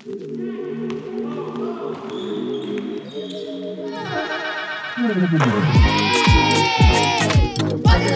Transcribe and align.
Waktu 0.00 0.16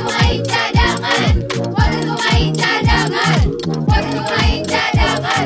main 0.01 0.41
cadangan, 0.49 1.35
waktu 1.77 2.09
main 2.09 2.53
cadangan, 2.57 3.45
waktu 3.85 4.17
main 4.17 4.61
cadangan. 4.65 5.45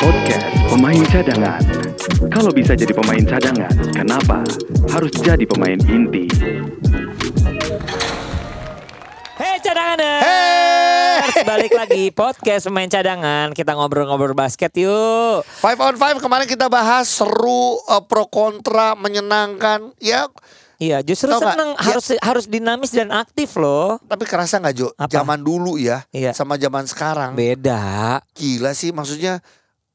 Podcast 0.00 0.46
Pemain 0.72 1.04
Cadangan. 1.04 1.60
Kalau 2.32 2.48
bisa 2.56 2.72
jadi 2.72 2.96
pemain 2.96 3.20
cadangan, 3.28 3.76
kenapa 3.92 4.40
harus 4.88 5.12
jadi 5.20 5.44
pemain 5.44 5.76
inti? 5.84 6.32
Hei 9.36 9.60
cadangan 9.60 10.45
Balik 11.26 11.74
lagi 11.74 12.14
podcast 12.14 12.70
pemain 12.70 12.86
cadangan. 12.86 13.50
Kita 13.50 13.74
ngobrol-ngobrol 13.74 14.30
basket 14.30 14.70
yuk. 14.78 15.42
Five 15.58 15.78
on 15.82 15.94
five 15.98 16.16
kemarin 16.22 16.46
kita 16.46 16.70
bahas 16.70 17.10
seru 17.10 17.82
eh, 17.82 18.02
pro 18.06 18.30
kontra 18.30 18.94
menyenangkan 18.94 19.90
ya. 19.98 20.30
Iya 20.76 21.00
justru 21.02 21.32
Tau 21.32 21.40
seneng 21.40 21.72
Ya. 21.74 21.82
harus 21.82 22.06
harus 22.20 22.44
dinamis 22.46 22.94
dan 22.94 23.10
aktif 23.10 23.58
loh. 23.58 23.98
Tapi 24.04 24.22
kerasa 24.22 24.60
nggak 24.60 24.74
Jo? 24.76 24.88
Apa? 24.94 25.10
zaman 25.10 25.40
dulu 25.40 25.74
ya 25.74 26.06
Iya. 26.14 26.30
sama 26.30 26.54
zaman 26.54 26.86
sekarang. 26.86 27.34
Beda. 27.34 28.22
Gila 28.36 28.70
sih 28.70 28.94
maksudnya 28.94 29.42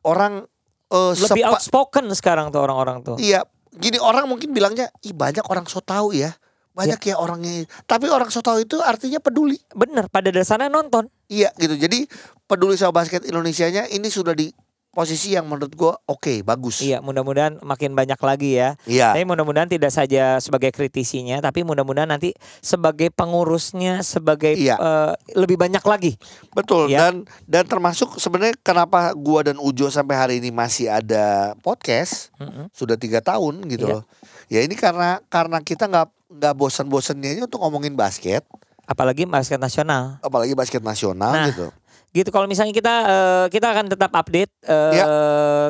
orang 0.04 0.44
eh, 0.92 1.14
Lebih 1.16 1.48
outspoken 1.48 2.12
sekarang 2.12 2.52
tuh 2.52 2.60
orang-orang 2.60 3.08
tuh. 3.08 3.16
Iya. 3.16 3.48
Gini 3.72 3.96
orang 4.04 4.28
mungkin 4.28 4.52
bilangnya 4.52 4.92
ih 5.00 5.16
banyak 5.16 5.48
orang 5.48 5.64
so 5.64 5.80
tahu 5.80 6.12
ya 6.12 6.36
banyak 6.72 7.00
ya 7.04 7.16
orangnya 7.16 7.68
tapi 7.84 8.08
orang 8.08 8.28
so 8.28 8.40
tahu 8.40 8.64
itu 8.64 8.80
artinya 8.80 9.20
peduli 9.20 9.60
Bener 9.72 10.08
pada 10.08 10.32
dasarnya 10.32 10.68
nonton 10.68 11.12
iya 11.28 11.52
gitu 11.56 11.76
jadi 11.76 12.08
peduli 12.46 12.76
sama 12.76 12.96
basket 12.98 13.24
Indonesianya 13.24 13.88
ini 13.88 14.08
sudah 14.08 14.32
di 14.32 14.52
posisi 14.88 15.32
yang 15.32 15.48
menurut 15.48 15.72
gua 15.72 15.96
oke 16.04 16.44
bagus 16.44 16.84
Iya 16.84 17.00
mudah-mudahan 17.00 17.64
makin 17.64 17.96
banyak 17.96 18.20
lagi 18.20 18.60
ya 18.60 18.76
iya 18.84 19.16
Tapi 19.16 19.24
mudah-mudahan 19.24 19.72
tidak 19.72 19.88
saja 19.88 20.36
sebagai 20.38 20.68
kritisinya 20.70 21.40
Tapi 21.40 21.64
mudah-mudahan 21.64 22.12
nanti 22.12 22.36
sebagai 22.60 23.08
pengurusnya 23.08 24.04
Sebagai 24.04 24.52
Iya. 24.52 24.76
eh, 24.76 25.14
lebih 25.40 25.56
banyak 25.56 25.80
lagi 25.82 26.20
Betul 26.52 26.92
Ya. 26.92 27.08
dan 27.08 27.24
dan 27.48 27.64
termasuk 27.68 28.20
sebenarnya 28.20 28.52
kenapa 28.60 29.16
gua 29.16 29.48
dan 29.48 29.64
Ujo 29.64 29.88
sampai 29.88 30.16
hari 30.20 30.36
ini 30.44 30.52
masih 30.52 30.92
ada 30.92 31.56
podcast 31.60 32.28
Mm-mm. 32.36 32.68
sudah 32.72 33.00
tiga 33.00 33.24
tahun 33.24 33.64
gitu 33.68 33.88
Iya. 33.88 33.96
loh. 33.96 34.04
Ya 34.52 34.60
ini 34.60 34.76
karena 34.76 35.24
karena 35.32 35.64
kita 35.64 35.88
nggak 35.88 36.21
nggak 36.32 36.54
bosan-bosannya 36.56 37.44
untuk 37.44 37.60
ngomongin 37.60 37.94
basket, 37.94 38.48
Apalagi 38.82 39.24
basket 39.24 39.56
nasional 39.56 40.20
apalagi 40.20 40.52
basket 40.52 40.80
nasional 40.80 41.32
Nah, 41.32 41.48
gitu. 41.48 41.68
gitu 42.12 42.28
kalau 42.28 42.44
misalnya 42.44 42.72
kita 42.72 42.94
eh, 43.04 43.46
kita 43.48 43.68
akan 43.70 43.86
tetap 43.88 44.12
update 44.12 44.52
eh, 44.64 44.94
Ya. 44.94 45.06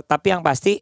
tapi 0.02 0.30
yang 0.30 0.42
pasti 0.42 0.82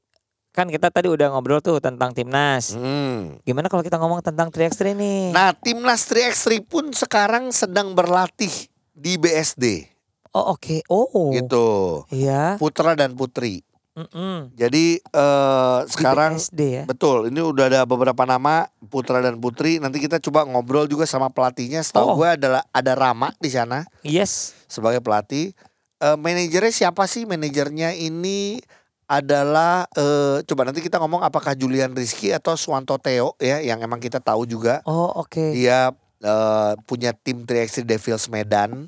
kan 0.50 0.66
kita 0.66 0.88
tadi 0.88 1.08
udah 1.08 1.30
ngobrol 1.30 1.60
tuh 1.60 1.78
tentang 1.78 2.10
timnas 2.10 2.72
Hmm. 2.72 3.40
gimana 3.44 3.68
kalau 3.68 3.80
kita 3.80 3.96
ngomong 3.96 4.20
tentang 4.20 4.48
3x3 4.48 4.92
nih 4.94 5.32
Nah 5.32 5.52
timnas 5.54 6.04
3x3 6.06 6.48
pun 6.62 6.92
sekarang 6.92 7.52
sedang 7.52 7.92
berlatih 7.92 8.52
di 8.90 9.16
BSD 9.16 9.84
oh 10.32 10.54
oke 10.54 10.84
oh 10.88 11.34
gitu. 11.34 12.04
iya 12.10 12.56
Putra 12.56 12.94
dan 12.94 13.14
putri. 13.14 13.64
Mm-mm. 14.00 14.56
Jadi 14.56 15.04
eh, 15.04 15.80
Di 15.84 15.92
sekarang 15.92 16.40
BSD 16.40 16.62
ya 16.64 16.84
Betul, 16.88 17.28
ini 17.28 17.44
udah 17.44 17.68
ada 17.68 17.82
beberapa 17.84 18.24
nama 18.24 18.72
putra 18.88 19.20
dan 19.20 19.36
putri. 19.36 19.76
Nanti 19.78 20.00
kita 20.00 20.24
coba 20.24 20.48
ngobrol 20.48 20.88
juga 20.88 21.04
sama 21.04 21.28
pelatihnya. 21.28 21.84
Setahu 21.84 22.08
Oh. 22.10 22.16
gue 22.16 22.30
adalah 22.40 22.64
ada 22.72 22.96
Rama 22.96 23.36
di 23.38 23.52
sana 23.52 23.84
yes 24.02 24.56
sebagai 24.66 25.04
pelatih. 25.04 25.52
Eh 26.00 26.16
manajernya 26.16 26.72
siapa 26.72 27.04
sih? 27.06 27.28
Manajernya 27.28 27.92
ini 27.94 28.64
adalah 29.04 29.90
eh 29.98 30.46
coba 30.46 30.70
nanti 30.70 30.80
kita 30.80 30.96
ngomong 30.96 31.26
apakah 31.26 31.58
Julian 31.58 31.92
Rizky 31.92 32.30
atau 32.30 32.54
Swanto 32.54 32.96
Theo 33.02 33.34
ya 33.38 33.58
yang 33.58 33.82
emang 33.82 33.98
kita 33.98 34.22
tahu 34.22 34.46
juga 34.46 34.86
oh 34.86 35.26
oke 35.26 35.58
dia 35.58 35.90
eh, 36.22 36.74
punya 36.86 37.12
tim 37.12 37.42
3x3 37.44 37.84
Devils 37.84 38.30
Medan. 38.30 38.86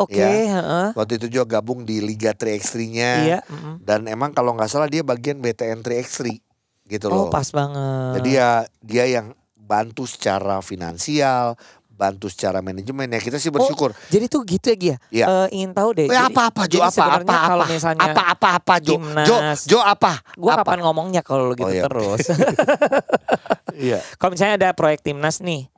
Oke 0.00 0.12
ya. 0.12 0.28
heeh. 0.56 0.88
Waktu 0.92 1.12
itu 1.16 1.26
juga 1.30 1.56
gabung 1.56 1.82
di 1.82 1.98
Liga 1.98 2.32
3x3-nya. 2.32 3.10
iya 3.22 3.38
mm-mm. 3.42 3.80
Dan 3.80 4.04
emang 4.06 4.30
kalau 4.30 4.52
nggak 4.52 4.68
salah 4.68 4.86
dia 4.86 5.00
bagian 5.02 5.36
BTN 5.36 5.80
3x3 5.80 6.40
gitu 6.86 7.06
oh 7.06 7.26
loh. 7.26 7.28
pas 7.28 7.46
banget 7.46 8.12
Jadi 8.16 8.30
ya 8.32 8.50
dia 8.78 9.04
yang 9.06 9.26
bantu 9.54 10.02
secara 10.02 10.58
finansial, 10.60 11.54
bantu 11.86 12.26
secara 12.26 12.58
manajemen 12.58 13.06
ya 13.06 13.20
kita 13.20 13.36
sih 13.36 13.48
bersyukur. 13.48 13.92
jadi 14.06 14.24
tuh 14.26 14.42
gitu 14.42 14.66
ya 14.66 14.74
Gia 14.74 14.96
Iya. 15.12 15.26
Eh, 15.28 15.48
ingin 15.54 15.70
tahu 15.70 15.88
deh 15.92 16.04
Eh, 16.04 16.10
jadi- 16.10 16.26
apa 16.26 16.42
apa 16.48 16.62
Jo 16.64 16.80
jadi 16.80 16.88
apa 16.90 17.04
apa 17.14 17.36
kalau 17.44 17.62
apa 17.62 17.70
misalnya 17.70 18.00
apa 18.02 18.22
apa 18.26 18.48
apa 18.56 18.74
Jo 18.80 18.94
Jo 19.22 19.36
Jo 19.68 19.78
apa 19.78 20.12
Gue 20.34 20.48
apa 20.48 20.64
kapan 20.64 20.78
ngomongnya 20.80 21.20
kalau 21.20 21.52
gitu 21.52 21.62
Oh, 21.62 21.70
iya. 21.70 21.84
terus 21.84 22.24
iya 23.78 23.98
Kalau 24.16 24.30
misalnya 24.32 24.54
ada 24.56 24.70
proyek 24.72 25.00
timnas 25.02 25.38
nih, 25.38 25.68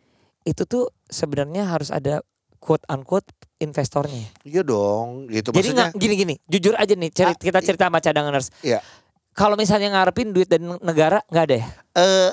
itu 0.43 0.62
tuh 0.65 0.89
sebenarnya 1.06 1.66
harus 1.66 1.91
ada 1.91 2.22
quote 2.62 2.86
unquote 2.86 3.26
investornya. 3.58 4.30
iya 4.42 4.62
dong 4.62 5.26
gitu 5.26 5.50
Jadi 5.50 5.70
maksudnya 5.70 5.90
nggak 5.90 5.98
gini-gini, 5.98 6.34
jujur 6.46 6.74
aja 6.74 6.94
nih, 6.94 7.10
ceri- 7.10 7.34
Ah, 7.34 7.36
kita 7.36 7.58
cerita 7.60 7.90
sama 7.90 7.98
cadanganers. 7.98 8.54
Iya. 8.60 8.78
Kalau 9.32 9.58
misalnya 9.58 9.90
ngarepin 9.90 10.30
duit 10.30 10.46
dari 10.46 10.62
negara 10.62 11.18
nggak 11.26 11.44
ada 11.44 11.56
ya? 11.56 11.66
eh 11.92 12.30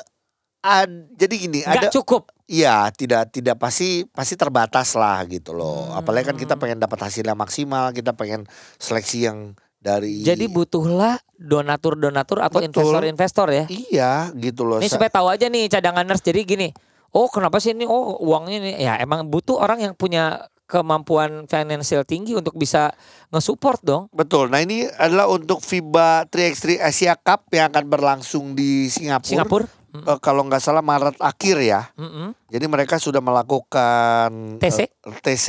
ad- 0.60 1.10
jadi 1.14 1.34
gini 1.34 1.60
ada 1.64 1.88
Nggak 1.88 1.94
cukup. 1.96 2.30
Iya, 2.46 2.90
tidak 2.92 3.30
tidak 3.30 3.58
pasti 3.58 4.06
pasti 4.06 4.34
terbatas 4.34 4.94
lah 4.94 5.22
gitu 5.26 5.54
loh. 5.54 5.90
Hmm. 5.90 6.02
Apalagi 6.02 6.26
kan 6.28 6.38
kita 6.38 6.56
pengen 6.58 6.78
dapat 6.78 6.98
hasilnya 7.00 7.34
maksimal, 7.34 7.90
kita 7.90 8.14
pengen 8.14 8.50
seleksi 8.76 9.26
yang 9.26 9.54
dari 9.78 10.26
Jadi 10.26 10.50
butuhlah 10.50 11.22
donatur-donatur 11.38 12.42
atau 12.42 12.60
investor-investor 12.60 13.48
ya. 13.50 13.66
Iya, 13.70 14.14
gitu 14.36 14.66
loh. 14.66 14.82
Ini 14.82 14.90
supaya 14.90 15.08
tahu 15.08 15.30
aja 15.30 15.46
nih 15.46 15.70
cadanganers. 15.70 16.20
Jadi 16.20 16.42
gini, 16.44 16.68
oh 17.12 17.28
kenapa 17.28 17.58
sih 17.58 17.72
ini? 17.72 17.84
Oh 17.84 18.18
uangnya 18.20 18.58
nih, 18.60 18.76
ya 18.80 18.94
emang 18.98 19.26
butuh 19.26 19.58
orang 19.58 19.80
yang 19.82 19.94
punya 19.94 20.48
kemampuan 20.64 21.50
finansial 21.50 22.06
tinggi 22.06 22.38
untuk 22.38 22.54
bisa 22.54 22.94
nge-support 23.30 23.82
dong. 23.82 24.06
Betul. 24.14 24.54
Nah, 24.54 24.62
ini 24.62 24.86
adalah 24.86 25.26
untuk 25.26 25.60
FIBA 25.60 26.30
3x3 26.30 26.78
Asia 26.80 27.18
Cup 27.18 27.50
yang 27.50 27.74
akan 27.74 27.86
berlangsung 27.90 28.54
di 28.54 28.86
Singapura. 28.86 29.26
Singapura. 29.26 29.66
Mm, 29.90 30.06
Eh, 30.06 30.20
kalau 30.22 30.46
nggak 30.46 30.62
salah 30.62 30.86
Maret 30.86 31.18
akhir 31.18 31.58
ya. 31.60 31.90
mm-mm. 31.98 32.38
Jadi 32.46 32.66
mereka 32.70 33.02
sudah 33.02 33.18
melakukan 33.18 34.62
TC? 34.62 34.86
eh, 34.86 35.18
TC 35.20 35.48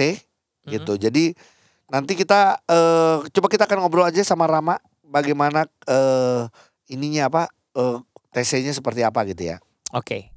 gitu. 0.64 0.96
Jadi 0.96 1.36
nanti 1.86 2.16
kita 2.16 2.56
eh, 2.64 3.16
coba 3.28 3.46
kita 3.52 3.68
akan 3.68 3.84
ngobrol 3.84 4.08
aja 4.08 4.24
sama 4.24 4.48
Rama 4.48 4.80
bagaimana 5.04 5.68
eh, 5.84 6.48
ininya 6.88 7.28
apa 7.28 7.42
eh, 7.76 8.00
TC-nya 8.32 8.72
seperti 8.72 9.04
apa 9.04 9.20
gitu 9.28 9.52
ya. 9.52 9.60
Oke. 9.92 10.32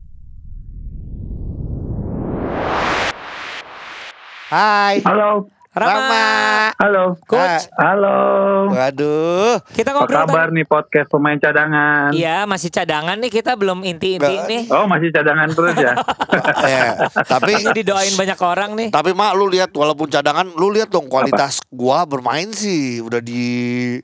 Hai. 4.53 5.01
Halo, 5.01 5.49
Rama, 5.73 6.69
halo, 6.77 7.17
coach. 7.25 7.65
halo. 7.73 8.69
Waduh. 8.69 9.57
Kita 9.67 9.89
Apa 9.89 10.05
ngobrol 10.05 10.17
kabar 10.21 10.45
tadi- 10.45 10.53
nih 10.53 10.65
podcast 10.69 11.07
pemain 11.09 11.33
cadangan? 11.35 12.13
Iya, 12.13 12.45
masih 12.45 12.69
cadangan 12.69 13.17
nih 13.17 13.33
kita 13.33 13.57
belum 13.57 13.81
inti-inti 13.81 14.45
nih. 14.45 14.63
Oh 14.69 14.85
masih 14.85 15.09
cadangan 15.09 15.49
terus 15.49 15.73
ya? 15.73 15.97
ya, 16.69 16.85
tapi 17.25 17.57
Ini 17.57 17.73
didoain 17.73 18.13
banyak 18.13 18.37
orang 18.37 18.77
nih. 18.77 18.87
tapi 18.93 19.09
mak 19.11 19.33
lu 19.33 19.49
lihat 19.49 19.73
walaupun 19.73 20.05
cadangan 20.05 20.45
lu 20.45 20.69
lihat 20.69 20.93
dong 20.93 21.09
kualitas 21.09 21.57
gua 21.67 22.05
bermain 22.05 22.53
sih 22.53 23.01
udah 23.01 23.17
di 23.17 23.41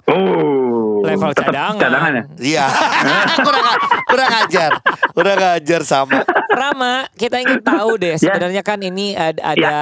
Oh, 0.10 1.06
Level 1.06 1.30
tetap 1.30 1.54
cadangan. 1.54 1.78
cadangan 1.78 2.12
ya? 2.12 2.24
Iya. 2.42 2.66
kurang 3.46 3.66
kurang 4.04 4.32
ajar. 4.42 4.72
Kurang 5.14 5.38
ajar 5.54 5.82
sama. 5.86 6.26
Rama, 6.50 7.06
kita 7.14 7.38
ingin 7.38 7.62
tahu 7.62 8.02
deh 8.02 8.18
Ya. 8.18 8.26
sebenarnya 8.26 8.66
kan 8.66 8.82
ini 8.82 9.14
ada, 9.14 9.38
ada 9.46 9.78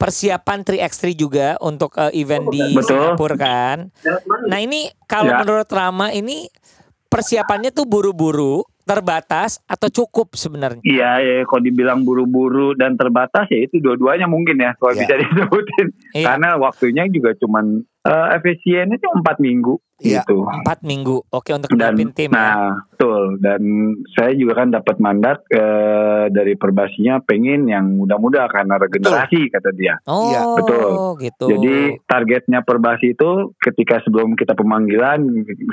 persiapan 0.00 0.64
3x3 0.64 1.12
juga 1.12 1.60
untuk 1.60 1.92
eh, 1.94 2.08
event 2.16 2.48
di 2.48 2.72
Betul. 2.72 2.88
Singapura 2.88 3.36
kan. 3.36 3.78
Nah, 4.48 4.58
ini 4.58 4.88
kalau 5.04 5.28
Ya. 5.30 5.38
menurut 5.38 5.68
Rama 5.68 6.08
ini 6.08 6.48
persiapannya 7.06 7.68
tuh 7.68 7.84
buru-buru, 7.84 8.64
terbatas 8.80 9.60
atau 9.64 9.86
cukup 9.86 10.34
sebenarnya? 10.34 10.80
Iya, 10.82 11.10
ya, 11.20 11.34
kalau 11.44 11.62
dibilang 11.62 12.00
buru-buru 12.00 12.72
dan 12.74 12.96
terbatas 12.96 13.46
ya 13.46 13.60
itu 13.60 13.78
dua-duanya 13.78 14.24
mungkin 14.24 14.56
ya 14.56 14.72
kalau 14.74 14.96
Iya. 14.96 15.00
bisa 15.04 15.14
disebutin. 15.22 15.86
Iya. 16.10 16.24
Karena 16.26 16.48
waktunya 16.56 17.04
juga 17.06 17.36
cuman 17.36 17.84
eh, 18.02 18.28
efisiennya 18.34 18.96
cuma 18.98 19.20
empat 19.20 19.36
minggu 19.38 19.76
Iya. 20.00 20.24
gitu. 20.24 20.48
Empat 20.48 20.80
minggu. 20.80 21.28
Oke 21.28 21.52
untuk 21.52 21.68
dan 21.76 21.92
tim 22.16 22.32
ya. 22.32 22.32
nah 22.32 22.72
betul 22.88 23.36
dan 23.36 23.60
saya 24.16 24.32
juga 24.32 24.64
kan 24.64 24.72
dapat 24.72 24.96
mandat 24.96 25.44
eh, 25.52 26.32
dari 26.32 26.56
perbasinya 26.56 27.20
pengen 27.20 27.68
yang 27.68 28.00
muda-muda 28.00 28.48
karena 28.48 28.80
regenerasi 28.80 29.52
kata 29.52 29.76
dia 29.76 30.00
Oh, 30.08 30.32
Iya, 30.32 30.40
betul. 30.56 30.90
gitu. 31.20 31.44
Jadi 31.52 31.76
targetnya 32.02 32.64
perbasi 32.64 33.12
itu 33.12 33.52
ketika 33.60 34.00
sebelum 34.00 34.32
kita 34.34 34.56
pemanggilan 34.56 35.20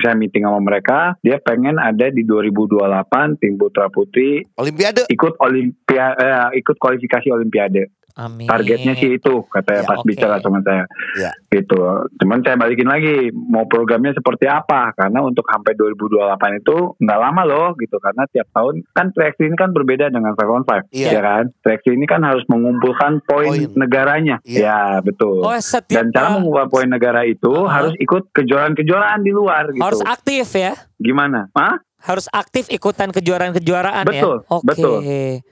saya 0.03 0.13
meeting 0.13 0.43
sama 0.43 0.59
mereka, 0.59 1.15
dia 1.23 1.39
pengen 1.39 1.79
ada 1.79 2.11
di 2.11 2.27
2028 2.27 3.39
tim 3.39 3.55
putra 3.55 3.87
putri 3.87 4.43
Olimpiade. 4.55 5.07
ikut 5.07 5.39
olimpia 5.39 6.05
eh, 6.19 6.59
ikut 6.59 6.75
kualifikasi 6.75 7.31
olimpiade. 7.31 7.95
Amin. 8.17 8.45
Targetnya 8.45 8.93
sih 8.93 9.13
itu 9.13 9.45
katanya 9.45 9.81
Ya, 9.81 9.87
pas 9.87 9.99
oke. 9.99 10.07
bicara 10.07 10.35
sama 10.37 10.59
saya. 10.59 10.89
Ya. 11.15 11.31
Gitu. 11.47 11.77
Cuman 12.17 12.41
saya 12.41 12.55
balikin 12.55 12.85
lagi 12.85 13.15
mau 13.31 13.63
programnya 13.63 14.09
seperti 14.09 14.45
apa 14.45 14.89
karena 14.91 15.21
untuk 15.21 15.45
sampai 15.45 15.73
2028 15.73 16.33
itu 16.57 16.75
nggak 16.97 17.19
lama 17.19 17.41
loh 17.43 17.67
gitu 17.75 17.97
karena 17.97 18.25
tiap 18.27 18.49
tahun 18.51 18.81
kan 18.89 19.09
track 19.11 19.37
ini 19.37 19.53
kan 19.53 19.69
berbeda 19.69 20.09
dengan 20.09 20.33
5 20.33 20.49
on 20.51 20.63
5 20.63 20.89
Iya. 20.89 21.09
ya 21.11 21.21
kan. 21.21 21.43
Track 21.59 21.85
ini 21.87 22.03
kan 22.03 22.21
harus 22.21 22.41
mengumpulkan 22.47 23.21
poin 23.21 23.69
negaranya. 23.73 24.41
Iya. 24.41 24.59
Ya, 24.59 24.81
betul. 24.99 25.39
Oh, 25.39 25.53
setiap 25.55 26.01
Dan 26.01 26.09
cara 26.09 26.33
mengumpulkan 26.33 26.69
poin 26.69 26.87
negara 26.87 27.21
itu 27.21 27.45
Uh-huh. 27.47 27.69
harus 27.69 27.93
ikut 27.97 28.33
kejuaraan-kejuaraan 28.33 29.21
di 29.21 29.31
luar 29.31 29.69
gitu. 29.69 29.79
harus 29.79 30.01
aktif 30.01 30.49
ya. 30.51 30.73
Gimana? 30.97 31.53
Hah? 31.53 31.77
Harus 31.97 32.29
aktif 32.29 32.69
ikutan 32.69 33.09
kejuaraan-kejuaraan 33.09 34.05
Betul, 34.05 34.37
ya. 34.39 34.53
Oke. 34.53 34.65
betul. 34.65 34.97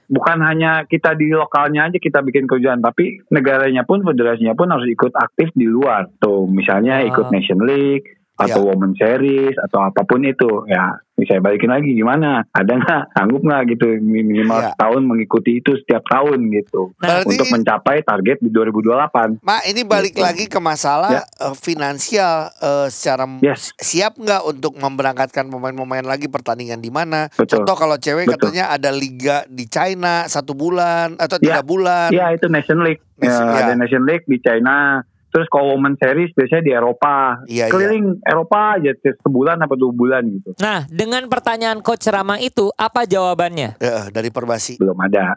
bukan 0.06 0.38
hanya 0.40 0.86
kita 0.86 1.12
di 1.12 1.28
lokalnya 1.28 1.90
aja 1.90 1.98
kita 1.98 2.22
bikin 2.22 2.46
kejuaraan 2.46 2.78
tapi 2.78 3.18
negaranya 3.28 3.82
pun 3.82 4.00
federasinya 4.00 4.54
pun 4.54 4.70
harus 4.70 4.86
ikut 4.86 5.10
aktif 5.12 5.50
di 5.52 5.66
luar 5.66 6.06
tuh 6.16 6.46
misalnya 6.46 7.02
Ah. 7.02 7.08
ikut 7.10 7.26
Nation 7.28 7.58
League 7.60 8.06
atau 8.38 8.60
Women 8.64 8.92
Series 8.94 9.56
atau 9.58 9.80
apa 9.82 10.02
pun 10.02 10.20
itu 10.20 10.46
ya 10.66 10.92
bisa 11.10 11.40
balikin 11.40 11.68
lagi 11.68 11.90
gimana 11.90 12.44
ada 12.46 12.68
nggak 12.70 13.02
sanggup 13.14 13.40
nggak 13.40 13.62
gitu 13.70 13.86
minimal 13.98 14.58
Iya. 14.58 14.70
setahun 14.70 15.02
mengikuti 15.02 15.50
itu 15.56 15.72
setiap 15.74 16.04
tahun 16.04 16.52
gitu 16.52 16.92
Berarti- 16.94 17.28
untuk 17.30 17.48
mencapai 17.48 17.96
target 18.02 18.36
di 18.38 18.50
2028 18.50 19.40
Mak, 19.40 19.62
ini 19.66 19.82
balik 19.82 20.12
Gitu. 20.12 20.20
lagi 20.22 20.44
ke 20.44 20.58
masalah 20.58 21.08
Ya. 21.10 21.22
eh, 21.24 21.56
finansial 21.56 22.36
eh, 22.54 22.88
secara 22.88 23.24
Yes. 23.40 23.72
siap 23.76 24.14
nggak 24.14 24.44
untuk 24.44 24.76
memberangkatkan 24.76 25.48
pemain-pemain 25.48 26.04
lagi 26.04 26.26
pertandingan 26.26 26.78
di 26.78 26.88
mana? 26.88 27.28
Betul. 27.30 27.64
Contoh 27.64 27.76
kalau 27.78 27.96
cewek 27.96 28.26
Betul. 28.26 28.52
katanya 28.52 28.68
ada 28.70 28.90
liga 28.90 29.42
di 29.46 29.64
China 29.66 30.24
satu 30.26 30.52
bulan 30.52 31.16
atau 31.16 31.36
Ya. 31.38 31.56
tiga 31.56 31.62
bulan. 31.62 32.08
ya 32.10 32.28
itu 32.30 32.44
Nation 32.46 32.78
League 32.78 33.00
Nation- 33.16 33.48
ya, 33.48 33.54
ya. 33.54 33.64
ada 33.64 33.74
Nation 33.74 34.04
League 34.04 34.24
di 34.24 34.36
China 34.38 35.00
terus 35.36 35.52
kalau 35.52 35.68
Women 35.70 35.94
Series 35.94 36.32
biasanya 36.32 36.64
di 36.64 36.72
Eropa 36.72 37.44
Iya, 37.44 37.68
iya. 37.68 37.68
keliling 37.68 38.24
Eropa 38.24 38.80
aja 38.80 38.88
sebulan 39.20 39.60
apa 39.60 39.76
dua 39.76 39.92
bulan 39.92 40.24
gitu 40.24 40.56
Nah, 40.56 40.88
dengan 40.88 41.28
pertanyaan 41.28 41.78
Coach 41.78 42.08
Rama 42.08 42.40
itu 42.40 42.72
apa 42.72 43.04
jawabannya? 43.04 43.76
Eh, 43.76 44.08
dari 44.08 44.32
Perbasi. 44.32 44.80
belum 44.80 44.96
ada 44.98 45.36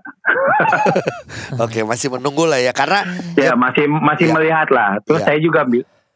Oke, 1.63 1.83
masih 1.83 2.07
menunggu 2.09 2.45
lah 2.45 2.57
ya 2.57 2.71
karena 2.71 3.03
ya 3.35 3.53
masih 3.53 3.91
masih 3.91 4.25
Ya. 4.25 4.33
melihat 4.33 4.67
lah 4.69 5.03
terus 5.03 5.19
Ya. 5.19 5.27
saya 5.27 5.39
juga 5.41 5.67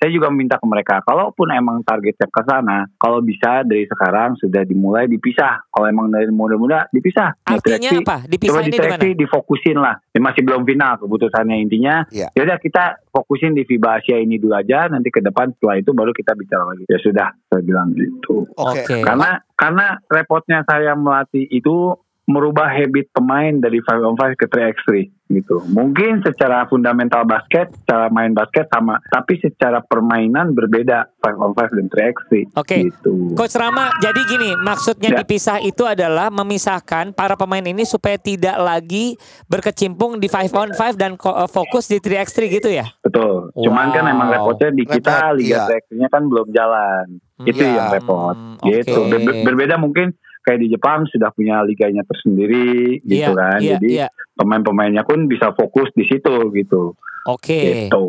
saya 0.04 0.12
juga 0.12 0.28
minta 0.28 0.60
ke 0.60 0.68
mereka 0.68 1.00
kalaupun 1.02 1.48
emang 1.50 1.80
targetnya 1.82 2.28
ke 2.28 2.42
sana 2.44 2.92
kalau 2.94 3.24
bisa 3.24 3.64
dari 3.64 3.88
sekarang 3.88 4.36
sudah 4.36 4.62
dimulai 4.62 5.08
dipisah 5.08 5.64
kalau 5.66 5.88
emang 5.88 6.12
dari 6.12 6.28
muda-muda 6.28 6.92
dipisah 6.92 7.32
Artinya 7.42 7.80
direksi- 7.80 7.96
apa? 7.98 8.18
coba 8.20 8.28
Dipisahin 8.28 8.52
di 8.66 8.72
mana? 8.74 8.84
diseleksi 8.92 9.10
difokusin 9.16 9.78
lah 9.78 9.96
Ya, 10.12 10.20
masih 10.20 10.44
belum 10.44 10.62
final 10.62 11.00
keputusannya 11.00 11.56
intinya 11.58 12.04
Ya. 12.10 12.28
ya 12.30 12.42
udah 12.44 12.60
kita 12.60 12.84
fokusin 13.10 13.54
di 13.54 13.64
FIBA 13.64 13.90
Asia 13.96 14.18
ini 14.18 14.36
dulu 14.36 14.52
aja 14.52 14.86
nanti 14.86 15.08
ke 15.08 15.20
depan 15.20 15.56
setelah 15.56 15.80
itu 15.80 15.90
baru 15.90 16.12
kita 16.12 16.34
bicara 16.34 16.68
lagi 16.68 16.84
ya 16.84 17.00
sudah 17.00 17.32
saya 17.48 17.62
bilang 17.62 17.94
gitu 17.94 18.44
oke. 18.52 18.84
Oke. 18.84 19.00
karena 19.00 19.40
karena 19.56 19.86
repotnya 20.06 20.60
saya 20.64 20.92
melatih 20.94 21.48
itu 21.48 21.96
merubah 22.26 22.72
habit 22.72 23.12
pemain 23.12 23.52
dari 23.54 23.80
5 23.80 24.00
on 24.02 24.16
5 24.16 24.40
ke 24.40 24.48
3x3 24.48 24.88
gitu. 25.30 25.60
Mungkin 25.68 26.22
secara 26.22 26.64
fundamental 26.64 27.26
basket, 27.26 27.74
cara 27.84 28.08
main 28.08 28.32
basket 28.32 28.70
sama, 28.70 29.02
tapi 29.04 29.36
secara 29.36 29.82
permainan 29.82 30.54
berbeda 30.54 31.10
5 31.20 31.36
on 31.36 31.52
5 31.52 31.74
dan 31.74 31.88
3x3 31.90 32.54
Oke. 32.54 32.78
gitu. 32.86 33.34
Coach 33.34 33.56
Rama, 33.56 33.92
jadi 34.00 34.22
gini, 34.24 34.56
maksudnya 34.56 35.10
Ya. 35.10 35.20
dipisah 35.20 35.60
itu 35.60 35.84
adalah 35.84 36.30
memisahkan 36.30 37.12
para 37.12 37.36
pemain 37.36 37.62
ini 37.62 37.84
supaya 37.84 38.16
tidak 38.16 38.56
lagi 38.56 39.20
berkecimpung 39.48 40.16
di 40.18 40.28
5 40.28 40.54
on 40.54 40.72
5 40.72 40.96
dan 40.96 41.16
eh, 41.16 41.50
fokus 41.50 41.88
di 41.88 41.98
3x3 41.98 42.48
gitu 42.54 42.70
ya? 42.70 42.88
Betul. 43.02 43.52
Cuman 43.58 43.92
kan 43.92 44.06
Wow. 44.06 44.14
emang 44.14 44.28
repotnya 44.30 44.70
di 44.72 44.84
kita 44.86 45.12
Repot, 45.28 45.38
liga 45.38 45.50
iya. 45.50 45.64
3x3-nya 45.68 46.08
kan 46.08 46.24
belum 46.24 46.48
jalan. 46.50 47.06
Itu 47.42 47.60
Iya. 47.60 47.74
yang 47.74 47.88
repot. 47.92 48.36
Hmm, 48.38 48.56
Gitu. 48.64 48.96
oke. 48.96 49.18
Ber- 49.18 49.44
berbeda 49.44 49.76
mungkin 49.76 50.16
kayak 50.44 50.60
di 50.60 50.68
Jepang 50.70 51.08
sudah 51.08 51.32
punya 51.32 51.64
liganya 51.64 52.04
tersendiri 52.04 53.00
gitu 53.02 53.32
Iya, 53.32 53.34
kan. 53.34 53.60
iya, 53.64 53.72
Jadi 53.80 53.90
iya. 53.90 54.08
pemain-pemainnya 54.36 55.08
pun 55.08 55.26
bisa 55.26 55.56
fokus 55.56 55.88
di 55.96 56.04
situ 56.04 56.52
gitu. 56.52 56.94
Oke. 57.26 57.88
Gitu. 57.88 58.06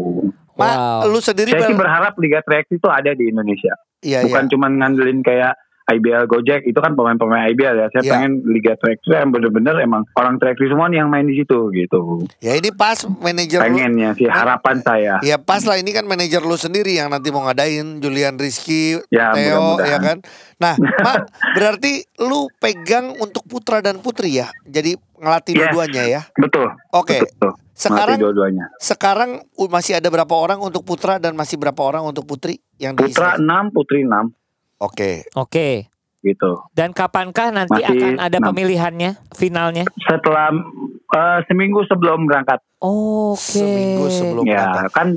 Mak, 0.55 0.75
Wow. 1.03 1.11
lu 1.11 1.19
sendiri 1.19 1.51
Saya 1.51 1.67
sih 1.67 1.75
berharap 1.75 2.15
Liga 2.19 2.39
3x 2.43 2.79
itu 2.79 2.87
ada 2.87 3.11
di 3.11 3.27
Indonesia. 3.27 3.75
Iya, 4.03 4.23
iya. 4.23 4.27
Bukan 4.27 4.45
cuma 4.51 4.67
ngandelin 4.69 5.23
kayak 5.23 5.55
IBL 5.85 6.25
Gojek 6.25 6.65
itu 6.65 6.79
kan 6.79 6.97
pemain-pemain 6.97 7.53
IBL 7.53 7.77
ya. 7.77 7.87
Saya 7.93 8.03
Iya. 8.03 8.13
pengen 8.17 8.33
Liga 8.45 8.73
3x 8.75 9.05
yang 9.07 9.29
bener-bener 9.29 9.77
emang 9.79 10.09
orang 10.17 10.41
3x 10.41 10.57
semua 10.65 10.89
yang 10.89 11.13
main 11.13 11.29
di 11.29 11.37
situ 11.37 11.69
gitu. 11.71 12.25
Ya 12.41 12.57
ini 12.57 12.73
pas 12.73 13.05
manajer. 13.05 13.61
Pengennya 13.61 14.17
sih 14.17 14.25
harapan 14.25 14.81
saya. 14.81 15.21
Ya 15.21 15.37
pas 15.37 15.61
lah 15.63 15.77
ini 15.77 15.93
kan 15.93 16.09
manajer 16.09 16.41
lu 16.41 16.57
sendiri 16.57 16.97
yang 16.97 17.13
nanti 17.13 17.29
mau 17.29 17.45
ngadain 17.45 18.01
Julian 18.01 18.41
Rizky, 18.41 18.97
Ya, 19.13 19.37
Theo 19.37 19.77
ya 19.79 20.01
kan. 20.01 20.19
Nah, 20.57 20.75
Mak, 20.79 21.29
berarti 21.53 22.09
lu 22.17 22.49
pegang 22.57 23.13
untuk 23.21 23.45
putra 23.45 23.85
dan 23.85 24.01
putri 24.01 24.41
ya. 24.41 24.49
Jadi 24.65 24.97
ngelatih 25.21 25.53
Yes. 25.53 25.61
dua-duanya 25.69 26.03
ya. 26.07 26.21
Betul. 26.35 26.69
Oke. 26.93 27.21
Betul. 27.21 27.53
Sekarang 27.75 28.23
dua-duanya. 28.23 28.71
sekarang 28.79 29.43
masih 29.67 29.99
ada 29.99 30.07
berapa 30.07 30.31
orang 30.31 30.63
untuk 30.63 30.87
putra 30.87 31.19
dan 31.19 31.35
masih 31.35 31.59
berapa 31.59 31.83
orang 31.83 32.07
untuk 32.07 32.23
putri 32.23 32.63
yang 32.79 32.95
di 32.95 33.11
Putra 33.11 33.35
6, 33.35 33.75
putri 33.75 34.07
6 34.07 34.31
Oke. 34.85 35.25
Oke. 35.35 35.89
gitu. 36.21 36.57
Dan 36.73 36.97
kapankah 36.97 37.53
nanti 37.53 37.85
Masih 37.85 38.01
akan 38.01 38.13
ada 38.17 38.41
enam. 38.41 38.49
pemilihannya 38.49 39.21
finalnya? 39.37 39.85
Setelah 40.01 40.57
eh, 41.13 41.39
seminggu 41.45 41.85
sebelum 41.85 42.25
berangkat. 42.25 42.65
Oke. 42.81 43.61
Seminggu 43.61 44.09
sebelum 44.09 44.45
ya, 44.49 44.73
berangkat. 44.73 44.89
kan 44.91 45.09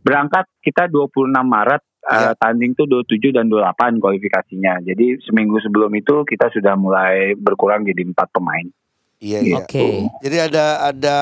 berangkat 0.00 0.46
kita 0.62 0.86
26 0.86 1.10
Maret 1.34 1.82
eh, 2.06 2.14
Ya. 2.14 2.30
tanding 2.38 2.70
tuh 2.72 2.86
27 2.86 3.34
dan 3.34 3.50
28 3.50 3.98
kualifikasinya. 3.98 4.78
Jadi 4.78 5.18
seminggu 5.26 5.58
sebelum 5.58 5.90
itu 5.90 6.22
kita 6.22 6.46
sudah 6.50 6.78
mulai 6.78 7.34
berkurang 7.34 7.82
jadi 7.82 8.06
empat 8.06 8.30
pemain. 8.30 8.70
Iya, 9.18 9.38
iya. 9.42 9.56
Oke. 9.58 10.06
Jadi 10.22 10.36
ada 10.38 10.64
ada 10.86 11.16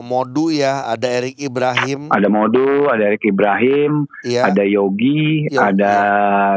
Modu 0.00 0.50
ya, 0.50 0.88
ada 0.88 1.06
Erik 1.06 1.36
Ibrahim, 1.38 2.08
Ada 2.08 2.26
Modu, 2.26 2.88
ada 2.88 3.12
Erik 3.12 3.28
Ibrahim, 3.28 4.08
iya. 4.24 4.48
ada 4.48 4.64
Yogi, 4.64 5.46
Yo- 5.52 5.60
ada 5.60 5.92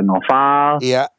Noval, 0.01 0.79
Iya, 0.81 1.11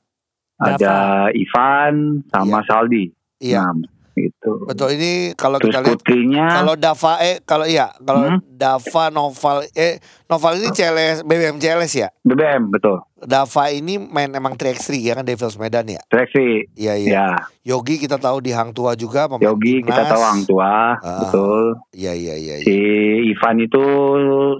ada 0.59 1.29
Ivan, 1.31 2.25
sama 2.33 2.65
Saldi. 2.65 3.13
iya. 3.39 3.63
Nah, 3.63 3.98
gitu. 4.21 4.51
Betul 4.65 4.89
ini 4.95 5.13
kalau 5.33 5.57
Terus 5.57 5.71
kita 5.71 5.79
lihat 5.81 5.95
putrinya 5.97 6.47
kalau 6.53 6.75
Dava 6.75 7.13
eh 7.21 7.37
kalau 7.41 7.65
iya, 7.65 7.87
kalau 7.99 8.21
Hmm? 8.25 8.41
Dava 8.49 9.05
Noval 9.09 9.57
eh 9.73 9.97
Noval 10.25 10.59
ini 10.59 10.69
CLS 10.69 11.23
BBM 11.23 11.57
CLS 11.57 11.93
ya. 11.95 12.09
BBM 12.21 12.69
betul. 12.69 12.99
Dava 13.17 13.65
ini 13.69 13.97
main 13.97 14.31
emang 14.31 14.55
3x3 14.55 14.95
ya 14.97 15.13
kan 15.13 15.23
Devils 15.23 15.57
Medan 15.57 15.87
ya. 15.89 15.99
Seleksi. 16.07 16.71
Iya 16.73 16.95
iya. 16.95 17.11
Ya, 17.11 17.27
Yogi 17.67 17.97
kita 17.97 18.15
tahu 18.15 18.39
di 18.39 18.51
Hang 18.51 18.71
Tua 18.71 18.93
juga 18.93 19.27
pemain 19.27 19.43
Yogi 19.45 19.81
kita 19.81 20.03
tahu 20.05 20.23
Hang 20.23 20.43
Tua, 20.45 20.95
Ah. 20.97 21.19
betul. 21.21 21.75
Iya 21.91 22.13
iya 22.13 22.35
iya. 22.35 22.55
Si 22.59 22.69
iya. 22.69 23.27
Ivan 23.29 23.59
itu 23.59 23.83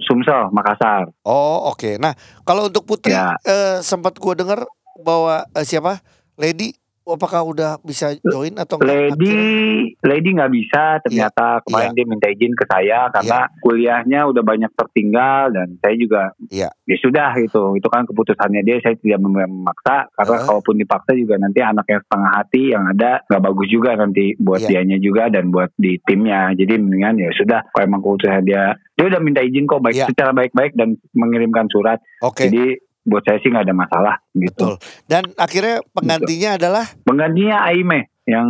Sumsel, 0.01 0.49
Makassar. 0.49 1.07
Oh 1.21 1.69
oke. 1.69 1.95
Nah 1.97 2.13
kalau 2.41 2.67
untuk 2.67 2.83
Putri 2.85 3.11
Ya. 3.11 3.35
eh, 3.41 3.79
sempat 3.79 4.15
gua 4.15 4.33
dengar 4.33 4.63
bahwa 4.97 5.45
eh, 5.49 5.63
siapa 5.63 6.03
Lady 6.35 6.75
apakah 7.03 7.41
udah 7.43 7.71
bisa 7.79 8.13
join 8.21 8.53
atau 8.53 8.75
enggak? 8.75 8.89
Lady, 8.89 9.29
Akhirnya- 9.29 9.87
Lady 10.01 10.29
nggak 10.33 10.51
bisa. 10.51 10.83
Ternyata 11.01 11.45
kemarin 11.63 11.91
dia 11.91 12.05
minta 12.05 12.27
izin 12.27 12.53
ke 12.53 12.65
saya 12.65 13.09
karena 13.09 13.39
kuliahnya 13.59 14.19
udah 14.25 14.41
banyak 14.41 14.71
tertinggal 14.73 15.49
dan 15.49 15.67
saya 15.77 15.95
juga 15.95 16.21
Iya. 16.47 16.69
ya 16.83 16.97
sudah 16.97 17.31
itu. 17.37 17.63
Itu 17.75 17.87
kan 17.87 18.03
keputusannya 18.03 18.61
dia. 18.61 18.77
Saya 18.79 18.95
tidak 18.95 19.19
mem- 19.19 19.37
memaksa 19.49 20.07
karena 20.11 20.35
Ah. 20.35 20.45
kalaupun 20.45 20.75
dipaksa 20.75 21.11
juga 21.13 21.35
nanti 21.35 21.59
anaknya 21.59 22.01
setengah 22.01 22.31
hati 22.33 22.63
yang 22.71 22.83
ada 22.87 23.23
nggak 23.25 23.43
bagus 23.43 23.67
juga 23.67 23.91
nanti 23.93 24.33
buat 24.35 24.59
Iya. 24.59 24.69
dianya 24.69 24.97
juga 24.97 25.23
dan 25.27 25.49
buat 25.49 25.69
di 25.75 25.97
timnya. 26.01 26.51
Jadi 26.51 26.73
mendingan 26.75 27.15
ya 27.17 27.29
sudah. 27.31 27.61
Kalau 27.69 27.85
emang 27.85 28.01
keputusan 28.01 28.43
dia, 28.43 28.73
dia 28.91 29.05
udah 29.05 29.19
minta 29.19 29.39
izin 29.39 29.65
kok 29.65 29.79
baik 29.79 29.95
Iya. 29.95 30.07
secara 30.07 30.31
baik-baik 30.31 30.73
dan 30.73 30.95
mengirimkan 31.11 31.67
surat. 31.67 31.99
Oke. 32.19 32.47
Jadi 32.47 32.77
buat 33.09 33.25
saya 33.25 33.41
sih 33.41 33.49
nggak 33.49 33.65
ada 33.65 33.75
masalah 33.75 34.15
gitu. 34.31 34.53
Betul. 34.53 34.73
Dan 35.09 35.33
akhirnya 35.35 35.81
penggantinya 35.91 36.49
adalah 36.55 36.85
Penggantinya 37.01 37.57
Aime 37.65 38.13
yang 38.29 38.47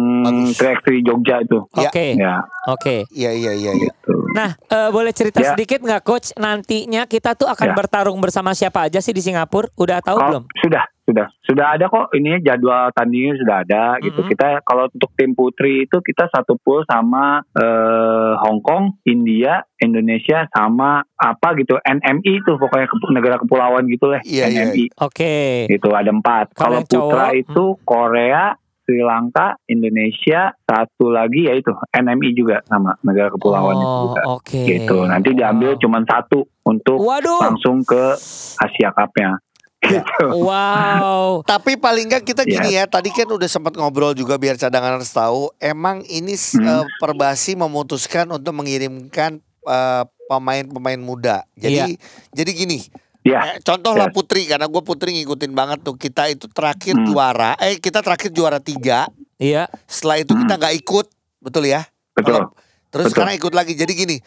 track 0.54 0.84
Jogja 1.02 1.40
itu. 1.40 1.64
Ya. 1.72 1.88
Oke. 1.88 2.06
Ya, 2.20 2.36
Oke. 2.68 2.96
iya 3.16 3.32
iya 3.32 3.52
iya 3.56 3.72
iya. 3.72 3.88
gitu. 3.88 4.14
Nah, 4.36 4.60
eh, 4.60 4.90
boleh 4.92 5.16
cerita 5.16 5.40
Ya. 5.40 5.56
sedikit 5.56 5.80
nggak 5.80 6.04
coach 6.04 6.36
nantinya 6.36 7.08
kita 7.08 7.34
tuh 7.34 7.48
akan 7.48 7.72
Ya. 7.72 7.76
bertarung 7.80 8.20
bersama 8.20 8.52
siapa 8.52 8.92
aja 8.92 9.00
sih 9.00 9.16
di 9.16 9.24
Singapura? 9.24 9.72
Udah 9.80 10.04
tahu 10.04 10.20
Oh, 10.20 10.28
belum? 10.28 10.44
Sudah, 10.60 10.84
sudah, 11.10 11.26
sudah 11.42 11.74
ada 11.74 11.90
kok. 11.90 12.14
Ini 12.14 12.38
jadwal 12.40 12.94
tandingnya 12.94 13.34
sudah 13.36 13.56
ada 13.66 13.84
gitu. 14.00 14.22
Mhm. 14.22 14.30
Kita 14.30 14.48
kalau 14.62 14.86
untuk 14.86 15.10
tim 15.18 15.34
putri 15.34 15.84
itu 15.84 15.98
kita 16.00 16.30
satu 16.30 16.54
pool 16.56 16.86
sama 16.86 17.42
eh, 17.52 18.34
Hong 18.38 18.62
Kong, 18.62 19.02
India, 19.04 19.66
Indonesia 19.76 20.46
sama 20.52 21.02
apa 21.16 21.58
gitu 21.58 21.80
NMI 21.80 22.32
itu 22.38 22.52
pokoknya 22.54 22.86
kepu- 22.86 23.10
negara 23.10 23.36
kepulauan 23.36 23.88
gitu 23.88 24.06
lah 24.08 24.22
Iya, 24.22 24.46
iya. 24.48 24.70
NMI 24.70 24.86
Oke. 25.02 25.66
itu 25.66 25.90
ada 25.90 26.10
empat. 26.10 26.54
Kalau 26.54 26.80
yang 26.80 26.86
cowok, 26.86 27.02
putra 27.02 27.26
hmm. 27.28 27.42
itu 27.42 27.64
Korea, 27.82 28.44
Sri 28.84 29.00
Lanka, 29.00 29.54
Indonesia, 29.66 30.50
satu 30.60 31.10
lagi 31.10 31.46
yaitu 31.46 31.70
NMI 31.90 32.30
juga 32.34 32.62
sama 32.64 32.98
negara 33.02 33.30
kepulauan 33.30 33.76
Oh, 33.76 34.02
juga. 34.06 34.22
oke. 34.36 34.62
Gitu. 34.62 34.98
Nanti 35.06 35.34
diambil 35.34 35.74
Wow. 35.74 35.80
cuma 35.80 36.00
satu 36.04 36.40
untuk 36.66 36.98
Waduh. 36.98 37.40
langsung 37.40 37.82
ke 37.82 38.14
Asia 38.58 38.90
Cup-nya. 38.92 39.38
Gitu. 39.80 40.26
Wow. 40.36 41.42
Tapi 41.52 41.76
paling 41.76 42.08
nggak 42.08 42.24
kita 42.24 42.44
gini 42.44 42.76
ya, 42.76 42.84
tadi 42.86 43.10
kan 43.10 43.26
udah 43.26 43.48
sempat 43.48 43.74
ngobrol 43.74 44.12
juga 44.12 44.36
biar 44.36 44.56
cadangan 44.56 45.00
harus 45.00 45.10
tahu. 45.10 45.50
Emang 45.58 46.04
ini 46.06 46.36
Hmm. 46.36 46.66
eh, 46.66 46.86
Perbasi 46.98 47.56
memutuskan 47.56 48.28
untuk 48.28 48.52
mengirimkan 48.54 49.40
eh, 49.62 50.04
pemain-pemain 50.26 50.98
muda. 50.98 51.44
Jadi 51.54 51.96
jadi 52.32 52.52
gini, 52.54 52.80
Ya, 53.20 53.54
eh, 53.54 53.60
contoh 53.60 53.92
lah. 53.94 54.08
Putri 54.10 54.48
karena 54.48 54.66
gue 54.66 54.80
Putri 54.80 55.12
ngikutin 55.12 55.52
banget 55.52 55.84
tuh 55.84 55.94
kita 55.94 56.32
itu 56.32 56.48
terakhir 56.48 56.96
Hmm. 56.96 57.06
juara, 57.06 57.52
eh 57.60 57.76
kita 57.76 58.00
terakhir 58.00 58.32
juara 58.32 58.58
tiga. 58.58 59.12
Iya. 59.36 59.68
Setelah 59.86 60.18
itu 60.20 60.32
kita 60.34 60.54
nggak 60.56 60.76
ikut, 60.80 61.06
betul 61.40 61.64
ya? 61.66 61.84
betul. 62.16 62.40
Kalau- 62.40 62.52
Terus 62.90 63.06
Betul. 63.06 63.14
sekarang 63.14 63.34
ikut 63.38 63.54
lagi. 63.54 63.74
Jadi 63.78 63.94
gini, 63.94 64.18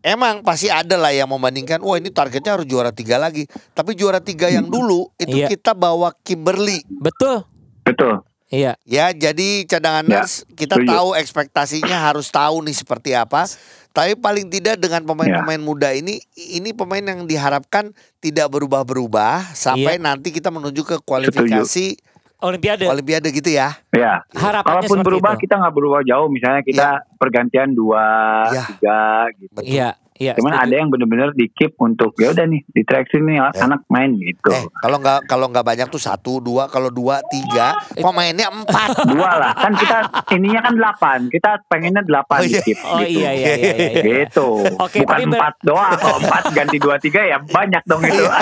emang 0.00 0.40
pasti 0.40 0.68
ada 0.68 0.94
lah 0.94 1.10
yang 1.10 1.28
membandingkan. 1.28 1.80
Wah 1.80 1.96
ini 1.96 2.08
targetnya 2.08 2.56
harus 2.56 2.66
juara 2.66 2.90
tiga 2.90 3.16
lagi. 3.16 3.46
Tapi 3.72 3.92
juara 3.92 4.18
tiga 4.18 4.48
yang 4.48 4.66
dulu 4.66 5.08
itu 5.16 5.36
Iya. 5.36 5.48
kita 5.48 5.72
bawa 5.72 6.12
Kimberly. 6.20 6.82
Betul. 6.88 7.44
Betul. 7.82 8.20
Iya. 8.46 8.78
Ya, 8.86 9.10
jadi 9.10 9.66
cadangan 9.66 10.06
Ya, 10.06 10.22
nurse 10.22 10.46
kita 10.54 10.78
setuju. 10.78 10.86
tahu 10.86 11.08
ekspektasinya 11.14 11.98
harus 11.98 12.30
tahu 12.30 12.62
nih 12.62 12.76
seperti 12.76 13.10
apa. 13.10 13.42
Tapi 13.90 14.12
paling 14.14 14.46
tidak 14.46 14.76
dengan 14.76 15.02
pemain-pemain 15.02 15.56
Ya. 15.56 15.64
muda 15.64 15.88
ini, 15.90 16.20
ini 16.36 16.70
pemain 16.70 17.00
yang 17.00 17.24
diharapkan 17.24 17.90
tidak 18.20 18.52
berubah-berubah 18.52 19.50
sampai 19.50 19.96
Iya. 19.96 20.04
nanti 20.04 20.30
kita 20.30 20.52
menuju 20.52 20.84
ke 20.84 20.96
kualifikasi 21.00 21.96
Olimpiade. 22.36 22.84
Olimpiade 22.84 23.28
gitu 23.32 23.48
ya. 23.48 23.72
Ya. 23.90 24.20
Harapannya 24.30 24.84
Kalaupun 24.84 25.00
berubah 25.00 25.32
itu. 25.34 25.48
kita 25.48 25.54
nggak 25.56 25.74
berubah 25.74 26.00
jauh. 26.04 26.28
Misalnya 26.28 26.60
kita 26.60 26.88
pergantian 27.16 27.72
dua, 27.72 28.04
Ya. 28.52 28.64
tiga 28.68 29.00
gitu. 29.40 29.58
Iya. 29.64 29.88
Iya. 30.16 30.32
Cuman 30.36 30.52
setuju. 30.56 30.64
ada 30.64 30.74
yang 30.74 30.88
bener-bener 30.88 31.30
di 31.36 31.46
keep 31.52 31.76
untuk 31.76 32.16
ya 32.16 32.32
udah 32.32 32.44
nih 32.48 32.60
di 32.64 32.82
track 32.82 33.12
sini 33.12 33.36
anak 33.36 33.84
main 33.92 34.16
gitu. 34.16 34.50
Eh, 34.52 34.64
kalau 34.80 34.96
nggak 34.98 35.28
kalau 35.28 35.46
nggak 35.52 35.64
banyak 35.64 35.88
tuh 35.88 36.00
satu, 36.00 36.40
dua, 36.40 36.68
kalau 36.72 36.88
dua, 36.88 37.20
tiga, 37.28 37.76
pemainnya 37.96 38.48
empat. 38.48 38.88
Dua 39.16 39.32
lah 39.38 39.52
kan 39.54 39.72
kita 39.76 39.98
ininya 40.34 40.60
kan 40.66 40.74
delapan. 40.76 41.18
Kita 41.30 41.50
pengennya 41.70 42.02
delapan 42.02 42.38
Oh, 42.42 42.44
di 42.44 42.52
iya. 42.52 42.62
keep. 42.64 42.78
Oh 42.82 42.98
gitu. 43.00 43.16
iya 43.22 43.30
iya 43.32 43.52
iya 43.54 43.54
iya. 43.56 43.74
iya. 43.88 44.02
Gitu. 44.26 44.48
Oke, 44.76 44.98
Bukan 45.04 45.12
tapi 45.16 45.22
empat 45.30 45.54
doang. 45.62 45.92
Kalau 45.96 46.18
empat 46.20 46.42
ganti 46.52 46.76
dua 46.76 46.96
tiga 46.98 47.20
ya 47.22 47.38
banyak 47.40 47.82
dong 47.86 48.02
itu. 48.04 48.24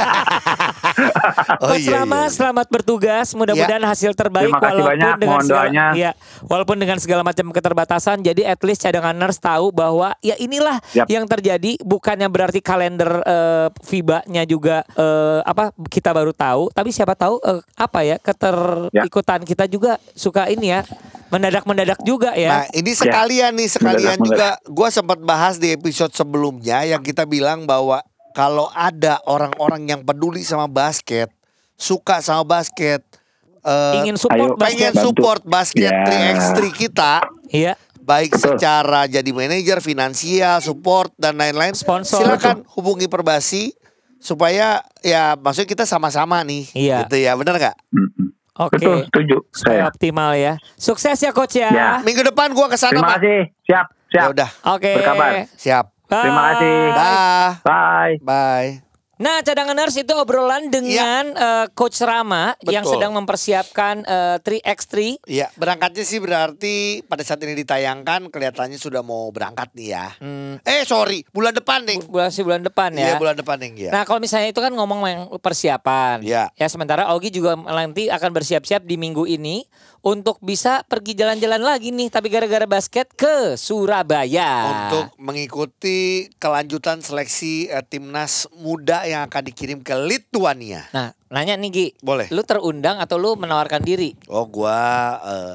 Oh 0.95 1.75
Coach 1.75 1.87
iya, 1.91 2.03
Rama, 2.03 2.27
iya. 2.27 2.31
selamat 2.31 2.67
bertugas. 2.71 3.35
Mudah-mudahan 3.35 3.83
hasil 3.83 4.15
terbaik 4.15 4.51
Terima 4.53 4.61
kasih 4.63 4.79
walaupun 4.79 4.91
banyak, 4.95 5.15
dengan 5.19 5.33
mohon 5.35 5.45
segala, 5.47 5.63
doanya. 5.67 5.87
ya, 5.97 6.11
walaupun 6.47 6.77
dengan 6.79 6.99
segala 7.03 7.23
macam 7.27 7.47
keterbatasan. 7.51 8.17
Jadi 8.23 8.43
at 8.47 8.61
least 8.63 8.85
cadanganers 8.85 9.39
tahu 9.43 9.75
bahwa 9.75 10.15
ya 10.23 10.39
inilah 10.39 10.79
Yap. 10.95 11.07
yang 11.11 11.25
terjadi. 11.27 11.64
Bukannya 11.81 12.29
berarti 12.29 12.61
kalender 12.61 13.25
eh, 13.25 13.69
FIBA-nya 13.81 14.45
juga 14.45 14.85
eh, 14.93 15.41
apa 15.41 15.73
kita 15.89 16.13
baru 16.13 16.37
tahu, 16.37 16.69
tapi 16.71 16.93
siapa 16.93 17.17
tahu 17.17 17.41
eh, 17.41 17.65
apa 17.81 18.05
ya 18.05 18.17
keterikutan 18.21 19.41
kita 19.43 19.65
juga 19.65 19.97
suka 20.13 20.53
ini 20.53 20.77
ya 20.77 20.85
mendadak-mendadak 21.33 21.99
juga 22.05 22.31
Nah 22.37 22.69
ya. 22.69 22.71
ini 22.71 22.93
sekalian 22.95 23.57
nih 23.59 23.67
sekalian 23.67 24.23
Mendadak, 24.23 24.61
juga 24.63 24.71
Gua 24.71 24.89
sempat 24.93 25.19
bahas 25.19 25.59
di 25.59 25.75
episode 25.75 26.15
sebelumnya 26.15 26.87
Yang 26.87 27.11
kita 27.11 27.27
bilang 27.27 27.67
bahwa 27.67 28.05
Kalau 28.35 28.71
ada 28.71 29.19
orang-orang 29.27 29.83
yang 29.89 30.01
peduli 30.07 30.47
sama 30.47 30.71
basket 30.71 31.31
Suka 31.75 32.23
sama 32.23 32.47
basket 32.47 33.03
eh, 33.67 33.95
Ingin 34.05 34.15
support 34.15 34.55
ayo, 34.55 34.61
basket. 34.61 34.79
Pengen 34.79 34.95
support 35.03 35.43
basket 35.43 35.91
Ya. 35.91 36.07
3x3 36.07 36.59
kita 36.71 37.13
Iya. 37.51 37.75
Baik 38.05 38.37
Betul. 38.37 38.61
secara 38.61 39.09
jadi 39.09 39.31
manajer, 39.33 39.81
finansial, 39.81 40.61
support 40.61 41.09
dan 41.17 41.35
lain-lain 41.35 41.73
Sponsor. 41.73 42.21
Silakan 42.21 42.69
hubungi 42.71 43.09
Perbasi 43.09 43.73
Supaya 44.21 44.81
ya 45.01 45.37
maksudnya 45.37 45.69
kita 45.69 45.85
sama-sama 45.85 46.41
nih 46.41 46.65
Iya. 46.73 47.05
Gitu 47.05 47.17
ya 47.19 47.33
benar 47.35 47.57
nggak? 47.57 47.77
Oke. 48.57 48.77
Betul, 48.79 48.97
setuju 49.05 49.37
Supaya 49.51 49.77
saya. 49.79 49.91
optimal 49.91 50.31
ya. 50.33 50.55
Sukses 50.77 51.19
ya 51.19 51.33
coach 51.33 51.57
ya. 51.57 51.69
Ya. 51.69 51.91
Minggu 52.01 52.21
depan 52.23 52.53
gua 52.53 52.69
ke 52.69 52.77
sana 52.77 52.93
Terima 52.93 53.09
Pak 53.11 53.17
kasih. 53.21 53.41
Siap, 53.65 53.87
Ya 54.09 54.21
siap. 54.21 54.29
udah 54.33 54.51
Oke. 54.71 54.93
Berkabar. 54.95 55.31
siap 55.57 55.85
Terima 56.05 56.41
Bye. 56.41 56.49
kasih. 56.53 56.77
Dah 56.93 57.51
Bye. 57.61 58.15
Bye 58.21 58.94
Nah, 59.15 59.41
cadanganers 59.41 59.95
itu 59.95 60.11
obrolan 60.11 60.67
dengan 60.69 61.31
eh, 61.31 61.67
Coach 61.71 62.03
Rama 62.03 62.59
yang 62.63 62.83
Betul. 62.83 62.99
sedang 62.99 63.13
mempersiapkan 63.15 64.03
eh, 64.03 64.37
3x3. 64.41 65.23
Iya, 65.25 65.55
berangkatnya 65.55 66.03
sih 66.03 66.19
berarti 66.19 66.75
pada 67.03 67.23
saat 67.23 67.39
ini 67.41 67.55
ditayangkan 67.57 68.27
kelihatannya 68.29 68.75
sudah 68.75 69.01
mau 69.01 69.31
berangkat 69.31 69.71
nih 69.73 69.89
ya. 69.89 70.07
Hmm, 70.19 70.59
Eh 70.63 70.83
sorry, 70.83 71.23
bulan 71.31 71.55
depan 71.55 71.85
nih. 71.85 72.03
bulan 72.05 72.29
sih 72.29 72.43
bulan 72.43 72.61
depan 72.61 72.91
Iya 72.91 73.15
ya. 73.15 73.17
bulan 73.17 73.37
depan 73.37 73.57
nih 73.57 73.71
ya. 73.87 73.91
Nah, 73.91 74.03
kalau 74.03 74.19
misalnya 74.19 74.51
itu 74.51 74.59
kan 74.59 74.71
ngomong 74.71 75.01
yang 75.05 75.23
persiapan. 75.39 76.19
Iya. 76.21 76.51
Ya, 76.53 76.67
sementara 76.67 77.07
Ogi 77.15 77.31
juga 77.31 77.55
nanti 77.55 78.11
akan 78.11 78.31
bersiap-siap 78.31 78.83
di 78.83 78.97
minggu 78.97 79.25
ini 79.25 79.63
untuk 80.01 80.37
bisa 80.39 80.85
pergi 80.85 81.15
jalan-jalan 81.15 81.63
lagi 81.63 81.89
nih, 81.89 82.11
tapi 82.11 82.29
gara-gara 82.29 82.67
basket 82.67 83.09
ke 83.11 83.57
Surabaya. 83.57 84.51
Untuk 84.91 85.17
mengikuti 85.17 86.29
kelanjutan 86.37 86.99
seleksi 86.99 87.69
eh, 87.69 87.81
timnas 87.81 88.45
muda 88.53 89.04
yang 89.07 89.29
akan 89.29 89.43
dikirim 89.47 89.79
ke 89.81 89.95
Lithuania. 89.95 90.89
Nah, 90.93 91.13
nanya 91.33 91.57
nih 91.57 91.71
Gi, 91.71 91.87
Boleh. 92.01 92.29
lu 92.33 92.43
terundang 92.43 93.01
atau 93.01 93.17
lu 93.21 93.37
menawarkan 93.37 93.85
diri? 93.85 94.17
Oh, 94.29 94.49
gua 94.49 94.81
eh, 95.23 95.55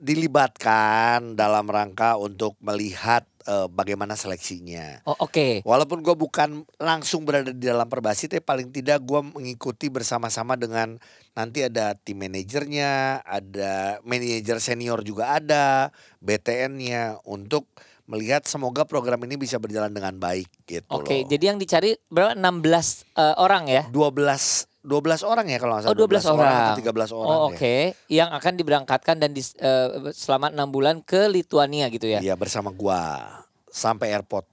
dilibatkan 0.00 1.36
dalam 1.36 1.68
rangka 1.68 2.16
untuk 2.16 2.56
melihat 2.64 3.28
eh, 3.44 3.68
bagaimana 3.68 4.16
seleksinya. 4.16 5.04
Oh, 5.04 5.16
oke. 5.28 5.60
Walaupun 5.62 6.00
gue 6.00 6.16
bukan 6.16 6.64
langsung 6.80 7.28
berada 7.28 7.52
di 7.52 7.68
dalam 7.68 7.84
perbasi, 7.84 8.26
tapi 8.26 8.40
paling 8.40 8.72
tidak 8.72 9.04
gue 9.04 9.20
mengikuti 9.20 9.92
bersama-sama 9.92 10.56
dengan 10.56 10.96
nanti 11.36 11.60
ada 11.68 11.92
tim 11.92 12.16
manajernya, 12.16 13.22
ada 13.22 14.00
manajer 14.02 14.56
senior 14.58 15.04
juga 15.04 15.36
ada, 15.36 15.92
BTN-nya 16.24 17.20
untuk 17.28 17.68
melihat 18.10 18.42
semoga 18.42 18.82
program 18.82 19.22
ini 19.22 19.38
bisa 19.38 19.56
berjalan 19.56 19.88
dengan 19.88 20.18
baik 20.18 20.50
gitu 20.66 20.90
Oke, 20.90 21.22
loh. 21.22 21.28
jadi 21.30 21.54
yang 21.54 21.58
dicari 21.58 21.94
berapa 22.06 22.34
16 22.34 23.06
eh, 23.14 23.34
orang 23.38 23.64
ya? 23.64 23.82
12 23.86 24.66
12 24.80 25.22
orang 25.22 25.44
ya 25.46 25.58
kalau 25.60 25.76
nggak 25.76 25.86
Oh, 25.86 25.92
salah 25.92 26.08
12 26.08 26.24
orang. 26.26 26.56
atau 26.56 26.74
13 26.74 27.12
orang 27.12 27.28
Oh, 27.28 27.36
ya. 27.36 27.44
oke. 27.52 27.76
Yang 28.08 28.30
akan 28.32 28.52
diberangkatkan 28.56 29.16
dan 29.16 29.30
dis- 29.30 29.54
eh, 29.54 29.88
selama 30.10 30.48
enam 30.48 30.68
bulan 30.68 30.98
ke 31.00 31.28
Lituania 31.28 31.86
gitu 31.86 32.08
ya? 32.08 32.18
Iya 32.18 32.32
bersama 32.32 32.72
gua 32.72 33.28
sampai 33.68 34.10
airport. 34.10 34.48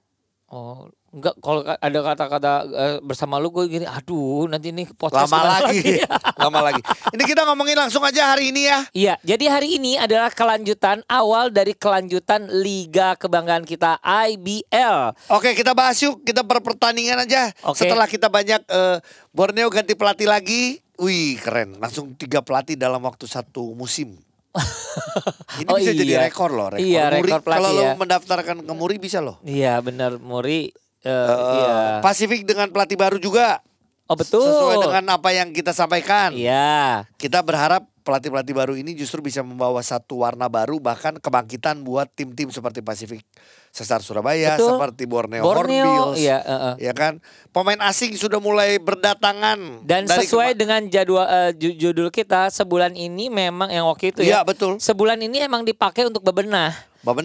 Oh, 0.48 0.92
enggak. 1.10 1.36
Kalau 1.38 1.62
ka- 1.62 1.78
ada 1.78 2.00
kata-kata 2.04 2.52
eh, 2.66 2.98
bersama 3.00 3.38
lu, 3.38 3.50
gue 3.50 3.68
gini, 3.68 3.84
aduh, 3.84 4.46
nanti 4.46 4.70
ini 4.70 4.84
podcast 4.90 5.28
Lama 5.28 5.38
ulang 5.38 5.54
lagi. 5.64 5.80
Lama 6.44 6.60
lagi. 6.62 6.82
Ini 7.12 7.24
kita 7.24 7.42
ngomongin 7.44 7.76
langsung 7.76 8.02
aja 8.02 8.32
hari 8.32 8.50
ini 8.52 8.66
ya. 8.66 8.80
Iya, 8.92 9.14
jadi 9.22 9.46
hari 9.50 9.76
ini 9.76 9.96
adalah 9.96 10.30
kelanjutan 10.30 11.02
awal 11.06 11.50
dari 11.50 11.72
kelanjutan 11.72 12.48
Liga 12.50 13.16
Kebanggaan 13.16 13.64
kita 13.64 13.98
IBL. 14.00 15.16
Oke 15.30 15.52
kita 15.52 15.72
bahas 15.72 15.98
yuk 16.00 16.22
kita 16.22 16.42
perpertandingan 16.42 17.24
aja. 17.24 17.50
Oke. 17.64 17.84
Setelah 17.84 18.06
kita 18.06 18.28
banyak 18.28 18.62
eh, 18.64 18.98
Borneo 19.30 19.68
ganti 19.68 19.94
pelatih 19.94 20.26
lagi, 20.26 20.80
wih 20.96 21.38
keren. 21.38 21.78
Langsung 21.78 22.14
tiga 22.14 22.40
pelatih 22.40 22.74
dalam 22.74 23.00
waktu 23.00 23.26
satu 23.26 23.74
musim. 23.74 24.18
Ini 25.62 25.70
Oh 25.70 25.78
bisa 25.78 25.94
jadi 25.94 26.14
iya. 26.18 26.22
rekor 26.26 26.50
loh. 26.50 26.74
Rekor 26.74 26.82
Iya, 26.82 27.04
Muri. 27.10 27.30
rekor 27.30 27.42
pelatih 27.42 27.62
Kalau 27.62 27.70
lo 27.72 27.84
ya. 27.84 27.94
mendaftarkan 27.94 28.58
ke 28.66 28.74
Muri 28.74 28.96
bisa 28.98 29.20
loh. 29.22 29.38
Iya, 29.42 29.78
benar 29.80 30.18
Muri. 30.18 30.74
Eh, 31.08 31.32
Eh, 31.32 31.54
iya. 31.56 31.78
Pasifik 32.04 32.44
dengan 32.44 32.68
pelatih 32.68 33.00
baru 33.00 33.16
juga. 33.18 33.64
Oh, 34.08 34.16
betul. 34.16 34.44
Sesuai 34.44 34.80
dengan 34.80 35.20
apa 35.20 35.30
yang 35.32 35.52
kita 35.52 35.72
sampaikan. 35.72 36.32
Iya. 36.32 37.04
Kita 37.20 37.44
berharap 37.44 37.84
pelatih-pelatih 38.08 38.56
baru 38.56 38.74
ini 38.80 38.96
justru 38.96 39.20
bisa 39.20 39.44
membawa 39.44 39.84
satu 39.84 40.24
warna 40.24 40.48
baru 40.48 40.80
bahkan 40.80 41.20
kebangkitan 41.20 41.84
buat 41.84 42.08
tim-tim 42.08 42.48
seperti 42.48 42.80
Pasifik 42.80 43.20
Sesar 43.68 44.00
Surabaya, 44.00 44.56
Betul. 44.56 44.80
seperti 44.80 45.04
Borneo, 45.04 45.44
Borneo, 45.44 45.84
Hornbills. 45.84 46.24
iya, 46.24 46.40
eh, 46.40 46.56
eh. 46.72 46.88
Ya 46.88 46.96
kan? 46.96 47.20
Pemain 47.52 47.76
asing 47.84 48.16
sudah 48.16 48.40
mulai 48.40 48.80
berdatangan 48.80 49.84
Dan 49.84 50.08
dari 50.08 50.24
sesuai 50.24 50.56
dengan 50.56 50.88
jadwal 50.88 51.28
ju- 51.54 51.76
judul 51.76 52.08
kita 52.08 52.48
sebulan 52.48 52.96
ini 52.96 53.28
memang 53.28 53.68
yang 53.68 53.92
waktu 53.92 54.16
itu 54.16 54.24
Iya, 54.24 54.40
ya. 54.40 54.48
betul. 54.48 54.80
Sebulan 54.80 55.20
ini 55.20 55.44
emang 55.44 55.68
dipakai 55.68 56.08
untuk 56.08 56.24
bebenah. 56.24 56.72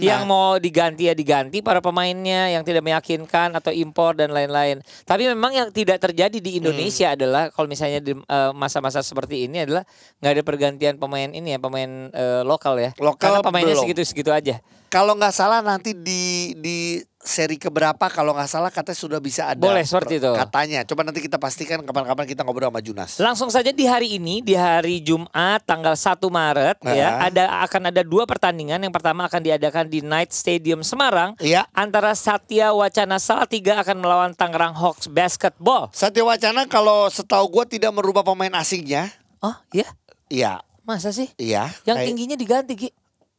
Yang 0.04 0.22
mau 0.28 0.56
diganti 0.58 1.08
ya 1.08 1.14
diganti 1.14 1.64
para 1.64 1.80
pemainnya 1.80 2.52
yang 2.52 2.62
tidak 2.66 2.84
meyakinkan 2.84 3.54
atau 3.56 3.72
impor 3.72 4.16
dan 4.16 4.30
lain-lain. 4.32 4.84
Tapi 5.04 5.28
memang 5.30 5.52
yang 5.52 5.68
tidak 5.72 6.02
terjadi 6.02 6.38
di 6.38 6.58
Indonesia 6.60 7.12
Hmm. 7.12 7.16
adalah 7.16 7.42
kalau 7.50 7.68
misalnya 7.68 8.00
di 8.02 8.12
eh, 8.12 8.52
masa-masa 8.52 9.00
seperti 9.00 9.46
ini 9.48 9.64
adalah 9.64 9.82
nggak 10.20 10.32
ada 10.32 10.42
pergantian 10.42 10.94
pemain 10.98 11.30
ini 11.30 11.54
ya 11.54 11.58
pemain 11.58 12.10
eh, 12.12 12.42
lokal 12.42 12.78
ya. 12.78 12.90
Lokal 12.98 13.38
Karena 13.38 13.44
pemainnya 13.44 13.76
segitu-segitu 13.78 14.30
aja. 14.32 14.60
Kalau 14.92 15.16
nggak 15.16 15.32
salah 15.32 15.64
nanti 15.64 15.96
di 15.96 16.52
di 16.60 17.00
seri 17.22 17.54
keberapa 17.54 18.10
kalau 18.10 18.34
nggak 18.34 18.50
salah 18.50 18.66
katanya 18.68 18.98
sudah 18.98 19.20
bisa 19.22 19.46
ada. 19.46 19.62
Boleh, 19.62 19.86
seperti 19.86 20.18
itu. 20.18 20.26
Katanya. 20.34 20.82
Coba 20.82 21.06
nanti 21.06 21.22
kita 21.22 21.38
pastikan 21.38 21.78
kapan-kapan 21.80 22.26
kita 22.26 22.42
ngobrol 22.42 22.66
sama 22.66 22.82
Junas. 22.82 23.14
Langsung 23.16 23.46
saja 23.46 23.70
di 23.70 23.86
hari 23.86 24.18
ini, 24.18 24.42
di 24.42 24.58
hari 24.58 24.98
Jumat 24.98 25.62
tanggal 25.62 25.94
1 25.94 26.18
Maret 26.26 26.82
Nah. 26.82 26.92
ya, 26.92 27.08
ada 27.22 27.62
akan 27.62 27.94
ada 27.94 28.02
dua 28.02 28.26
pertandingan. 28.26 28.82
Yang 28.82 28.94
pertama 28.98 29.30
akan 29.30 29.38
diadakan 29.38 29.86
di 29.86 30.02
Night 30.02 30.34
Stadium 30.34 30.82
Semarang 30.82 31.38
Iya. 31.38 31.62
antara 31.70 32.10
Satya 32.12 32.74
Wacana 32.74 33.22
Salatiga 33.22 33.78
akan 33.78 34.02
melawan 34.02 34.32
Tangerang 34.34 34.74
Hawks 34.74 35.06
Basketball. 35.06 35.94
Satya 35.94 36.26
Wacana 36.26 36.66
kalau 36.66 37.06
setahu 37.06 37.46
gue 37.54 37.78
tidak 37.78 37.94
merubah 37.94 38.26
pemain 38.26 38.50
asingnya. 38.58 39.14
Oh, 39.38 39.54
iya. 39.70 39.86
Iya. 40.26 40.58
Masa 40.82 41.14
sih? 41.14 41.30
Iya. 41.38 41.70
Yang 41.86 41.96
kayak- 41.96 42.06
tingginya 42.10 42.34
diganti, 42.34 42.74
Ki. 42.74 42.88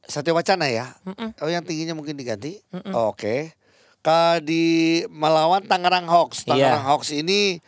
Satya 0.03 0.31
Wacana 0.31 0.67
ya. 0.67 0.95
Mm-mm. 1.03 1.31
Oh 1.39 1.47
yang 1.47 1.63
tingginya 1.63 1.91
mungkin 1.91 2.15
diganti. 2.15 2.59
Oke. 2.91 3.55
Ke 4.03 4.43
di 4.43 4.63
melawan 5.07 5.63
Tangerang 5.63 6.05
Hawks. 6.11 6.43
Tangerang 6.43 6.83
Iya. 6.83 6.89
Hawks 6.91 7.09
ini 7.15 7.63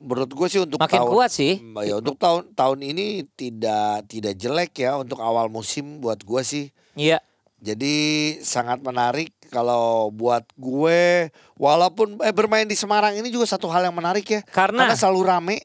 menurut 0.00 0.32
gue 0.32 0.48
sih 0.50 0.60
untuk 0.64 0.82
Makin 0.82 0.98
tahun 0.98 1.12
kuat 1.12 1.30
sih. 1.30 1.62
Ya 1.86 1.94
untuk 2.00 2.16
tahun 2.18 2.50
tahun 2.56 2.78
ini 2.82 3.30
tidak 3.38 4.10
tidak 4.10 4.34
jelek 4.34 4.72
ya 4.82 4.98
untuk 4.98 5.22
awal 5.22 5.46
musim 5.46 6.02
buat 6.02 6.18
gue 6.18 6.42
sih. 6.42 6.74
Iya. 6.98 7.22
Jadi 7.60 7.96
sangat 8.40 8.80
menarik 8.80 9.30
kalau 9.52 10.08
buat 10.10 10.42
gue 10.56 11.28
walaupun 11.60 12.16
eh, 12.24 12.32
bermain 12.32 12.64
di 12.64 12.74
Semarang 12.74 13.14
ini 13.14 13.28
juga 13.28 13.44
satu 13.46 13.68
hal 13.68 13.86
yang 13.86 13.94
menarik 13.94 14.24
ya. 14.26 14.40
Karena- 14.50 14.90
selalu 14.96 15.22
rame, 15.22 15.56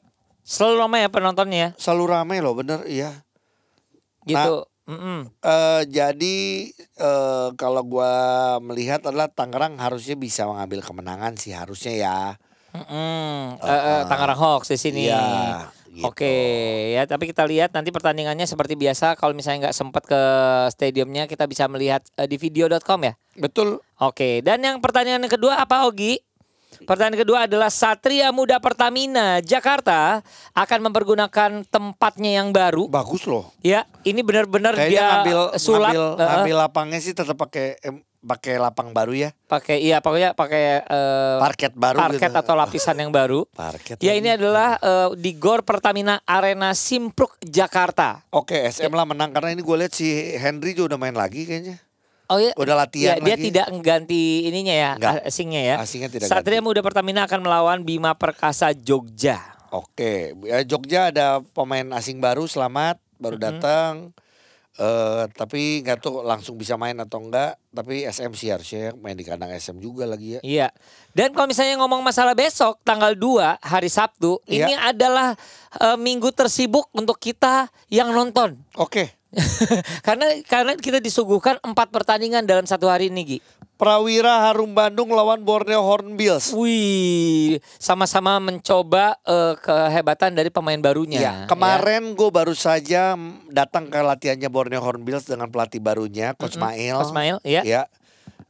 Selalu 0.46 0.74
ramai 0.78 1.02
ya 1.02 1.10
penontonnya 1.10 1.74
selalu 1.74 2.04
rame 2.06 2.38
loh 2.38 2.54
bener 2.54 2.86
iya. 2.86 3.26
gitu. 4.22 4.62
Mm-mm. 4.86 5.26
Eh, 5.42 5.82
jadi 5.90 6.38
eh, 6.78 7.48
kalau 7.58 7.82
gua 7.82 8.14
melihat 8.62 9.02
adalah 9.02 9.26
Tangerang 9.26 9.82
harusnya 9.82 10.14
bisa 10.14 10.46
mengambil 10.46 10.78
kemenangan 10.78 11.34
sih 11.34 11.50
harusnya 11.50 11.94
ya. 11.98 12.20
Mm-mm. 12.70 13.58
Eh, 13.58 13.66
eh, 13.66 14.02
Tangerang 14.06 14.38
Hawks 14.38 14.70
di 14.70 14.78
sini. 14.78 15.10
Iya, 15.10 15.66
gitu. 15.90 16.06
Oke 16.06 16.34
ya, 16.94 17.02
tapi 17.10 17.26
kita 17.26 17.42
lihat 17.42 17.74
nanti 17.74 17.90
pertandingannya 17.90 18.46
seperti 18.46 18.78
biasa. 18.78 19.18
Kalau 19.18 19.34
misalnya 19.34 19.68
nggak 19.68 19.76
sempat 19.76 20.06
ke 20.06 20.22
stadiumnya, 20.70 21.26
kita 21.26 21.50
bisa 21.50 21.66
melihat 21.66 22.06
eh, 22.14 22.30
di 22.30 22.38
video.com 22.38 23.00
ya. 23.02 23.18
Betul. 23.34 23.82
Oke, 23.98 24.38
dan 24.46 24.62
yang 24.62 24.78
pertanyaan 24.78 25.18
yang 25.18 25.34
kedua 25.34 25.58
apa 25.58 25.82
Ogi? 25.90 26.22
Pertanyaan 26.86 27.18
kedua 27.18 27.38
adalah 27.48 27.72
Satria 27.72 28.30
Muda 28.30 28.60
Pertamina 28.60 29.40
Jakarta 29.40 30.20
akan 30.52 30.78
mempergunakan 30.90 31.64
tempatnya 31.66 32.42
yang 32.42 32.52
baru. 32.52 32.86
Bagus 32.86 33.24
loh. 33.24 33.50
Ya, 33.64 33.88
ini 34.04 34.20
benar-benar 34.20 34.76
dia 34.76 35.24
ngambil 35.24 35.40
sulap 35.56 35.94
ngambil, 35.94 36.04
eh, 36.20 36.28
ngambil 36.28 36.56
lapangnya 36.68 37.00
sih 37.00 37.16
tetap 37.16 37.34
pakai 37.34 37.80
pakai 38.26 38.58
lapang 38.58 38.90
baru 38.90 39.14
ya. 39.14 39.30
pakai 39.46 39.78
iya 39.78 40.02
pokoknya 40.02 40.34
pakai 40.34 40.82
eh, 40.82 41.38
Parket 41.38 41.72
baru 41.78 42.02
parket 42.02 42.34
gitu. 42.34 42.42
atau 42.42 42.54
lapisan 42.58 42.98
yang 42.98 43.14
baru. 43.14 43.46
Parket. 43.54 44.02
Ya 44.02 44.12
lagi. 44.12 44.20
ini 44.20 44.28
adalah 44.34 44.76
eh, 44.82 45.08
di 45.14 45.38
Gor 45.38 45.62
Pertamina 45.62 46.18
Arena 46.26 46.74
Simpruk 46.74 47.38
Jakarta. 47.40 48.26
Oke, 48.34 48.66
SM 48.66 48.90
lah 48.90 49.06
menang 49.06 49.30
karena 49.30 49.54
ini 49.54 49.62
gue 49.62 49.76
lihat 49.78 49.94
si 49.94 50.10
Henry 50.36 50.74
juga 50.74 50.94
udah 50.94 50.98
main 50.98 51.14
lagi 51.14 51.46
kayaknya. 51.46 51.85
Oh 52.26 52.38
ya, 52.38 52.50
Udah 52.58 52.74
ya, 52.74 52.80
latihan 52.82 53.16
dia 53.18 53.34
lagi. 53.34 53.44
tidak 53.46 53.66
mengganti 53.70 54.22
ininya 54.44 54.74
ya, 54.74 54.90
Enggak. 54.98 55.14
asingnya 55.24 55.62
ya. 55.62 55.76
Asingnya 55.78 56.10
tidak 56.10 56.26
Satria 56.26 56.58
ganti. 56.58 56.66
Muda 56.66 56.80
Pertamina 56.82 57.22
akan 57.22 57.40
melawan 57.40 57.78
Bima 57.82 58.12
Perkasa 58.12 58.74
Jogja. 58.74 59.38
Oke, 59.70 60.34
ya, 60.42 60.62
Jogja 60.62 61.10
ada 61.10 61.38
pemain 61.52 61.86
asing 61.94 62.18
baru 62.18 62.46
selamat 62.46 62.98
baru 63.16 63.36
datang. 63.36 64.10
Eh 64.76 65.24
tapi 65.32 65.80
nggak 65.80 66.04
tahu 66.04 66.20
langsung 66.20 66.52
bisa 66.54 66.76
main 66.76 66.92
atau 66.98 67.16
enggak. 67.18 67.56
Tapi 67.70 68.04
SM 68.04 68.28
sih 68.32 68.52
harusnya 68.52 68.92
main 68.94 69.16
di 69.16 69.24
kandang 69.24 69.48
SM 69.48 69.78
juga 69.78 70.04
lagi 70.04 70.36
ya. 70.36 70.40
Iya. 70.44 70.68
Dan 71.10 71.32
kalau 71.32 71.48
misalnya 71.48 71.80
ngomong 71.80 72.04
masalah 72.04 72.36
besok 72.36 72.76
tanggal 72.82 73.14
2 73.14 73.56
hari 73.56 73.88
Sabtu, 73.88 74.36
Iya. 74.44 74.68
ini 74.68 74.74
adalah 74.76 75.32
eh, 75.76 75.96
minggu 75.96 76.28
tersibuk 76.30 76.92
untuk 76.92 77.16
kita 77.16 77.72
yang 77.88 78.12
nonton. 78.12 78.60
Oke, 78.76 79.16
karena 80.06 80.26
karena 80.48 80.72
kita 80.76 80.98
disuguhkan 80.98 81.60
empat 81.60 81.92
pertandingan 81.92 82.48
dalam 82.48 82.64
satu 82.64 82.88
hari 82.88 83.12
ini, 83.12 83.36
Gi. 83.36 83.38
Prawira 83.76 84.48
Harum 84.48 84.72
Bandung 84.72 85.12
lawan 85.12 85.44
Borneo 85.44 85.84
Hornbills. 85.84 86.56
Wih, 86.56 87.60
sama-sama 87.76 88.40
mencoba 88.40 89.20
eh, 89.20 89.52
kehebatan 89.60 90.32
dari 90.32 90.48
pemain 90.48 90.80
barunya. 90.80 91.20
Iya, 91.20 91.34
kemarin 91.44 92.16
gue 92.16 92.30
baru 92.32 92.56
saja 92.56 93.12
mm, 93.12 93.52
datang 93.52 93.92
ke 93.92 94.00
latihannya 94.00 94.48
Borneo 94.48 94.80
Hornbills 94.80 95.28
dengan 95.28 95.52
pelatih 95.52 95.84
barunya 95.84 96.32
Coach 96.32 96.56
Mail. 96.56 97.04
Coach 97.04 97.12
Mail, 97.12 97.36
ya. 97.44 97.60
Ya. 97.68 97.82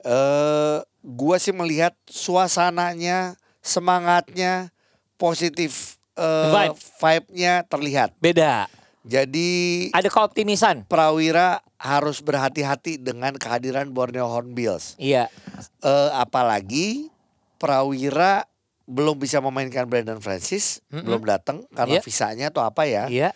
Eh 0.07 0.79
gua 1.03 1.43
sih 1.43 1.51
melihat 1.51 1.95
suasananya, 2.07 3.35
semangatnya, 3.63 4.71
positif 5.19 5.99
Vibe. 6.17 6.79
vibe-nya 7.03 7.67
terlihat. 7.69 8.11
Beda. 8.19 8.71
Jadi 9.07 9.49
Ada 9.95 10.11
keoptimisan. 10.11 10.83
Prawira 10.91 11.63
harus 11.79 12.19
berhati-hati 12.21 12.99
dengan 12.99 13.39
kehadiran 13.39 13.95
Borneo 13.95 14.27
Hornbills. 14.27 14.99
Iya. 14.99 15.31
Eh, 15.81 16.11
apalagi 16.13 17.07
Prawira 17.57 18.45
belum 18.87 19.19
bisa 19.19 19.39
memainkan 19.43 19.87
Brandon 19.87 20.19
Francis, 20.23 20.83
Mm-mm. 20.91 21.07
belum 21.07 21.23
datang 21.27 21.67
karena 21.75 21.99
Iya. 21.99 22.03
visanya 22.03 22.47
atau 22.51 22.63
apa 22.67 22.87
ya. 22.87 23.07
Iya. 23.07 23.31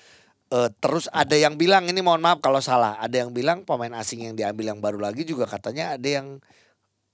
Eh, 0.50 0.68
terus 0.83 1.06
ada 1.14 1.38
yang 1.38 1.54
bilang 1.54 1.87
ini 1.87 2.02
mohon 2.02 2.18
maaf 2.18 2.42
kalau 2.42 2.59
salah, 2.59 2.98
ada 2.98 3.22
yang 3.22 3.30
bilang 3.30 3.62
pemain 3.62 3.94
asing 3.94 4.26
yang 4.26 4.35
diambil 4.35 4.74
yang 4.74 4.83
baru 4.83 4.98
lagi 4.98 5.22
juga 5.22 5.46
katanya 5.46 5.94
ada 5.94 6.09
yang 6.11 6.42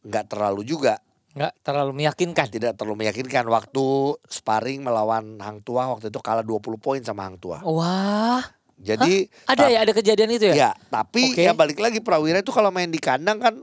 nggak 0.04 0.32
terlalu 0.32 0.64
juga, 0.64 0.96
Nggak 1.36 1.52
terlalu 1.60 1.92
meyakinkan. 1.92 2.46
tidak 2.48 2.80
terlalu 2.80 3.04
meyakinkan 3.04 3.44
waktu 3.44 4.16
sparring 4.24 4.80
melawan 4.80 5.36
Hang 5.36 5.60
Tua 5.60 5.92
waktu 5.92 6.08
itu 6.08 6.16
kalah 6.24 6.40
20 6.40 6.80
poin 6.80 7.00
sama 7.04 7.28
Hang 7.28 7.36
Tua. 7.36 7.60
Wah, 7.60 8.40
Jadi 8.76 9.28
ada 9.44 9.68
ta- 9.68 9.72
ya 9.72 9.78
ada 9.84 9.92
kejadian 9.92 10.30
itu 10.32 10.48
ya? 10.52 10.54
Ya, 10.56 10.70
tapi 10.88 11.32
Oke. 11.36 11.44
ya 11.44 11.52
balik 11.52 11.76
lagi 11.76 12.00
Prawira 12.00 12.40
itu 12.40 12.52
kalau 12.52 12.72
main 12.72 12.88
di 12.88 12.96
kandang 12.96 13.36
kan 13.40 13.54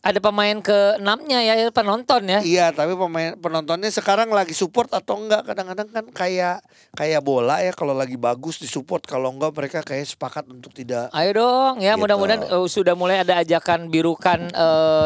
Ada 0.00 0.16
pemain 0.18 0.56
ke 0.58 0.96
enamnya 0.96 1.44
ya 1.44 1.68
penonton 1.68 2.24
ya. 2.24 2.40
iya, 2.40 2.66
tapi 2.70 2.92
pemain 2.94 3.36
penontonnya 3.36 3.88
sekarang 3.88 4.28
lagi 4.30 4.52
support 4.52 4.88
atau 4.88 5.20
enggak 5.20 5.44
kadang-kadang 5.44 5.86
kan 5.86 6.04
kayak 6.08 6.64
kayak 6.90 7.20
bola 7.20 7.60
ya 7.60 7.68
kalau 7.70 7.92
lagi 7.92 8.16
bagus 8.16 8.56
disupport 8.56 9.04
kalau 9.04 9.28
enggak 9.28 9.52
mereka 9.52 9.78
kayak 9.80 10.08
sepakat 10.08 10.48
untuk 10.48 10.72
tidak 10.72 11.12
Ayo 11.12 11.36
dong 11.36 11.78
ya 11.78 11.92
Gitu. 11.92 12.00
mudah-mudahan 12.00 12.42
eh, 12.42 12.64
sudah 12.66 12.94
mulai 12.94 13.20
ada 13.20 13.36
ajakan 13.38 13.86
birukan 13.86 14.48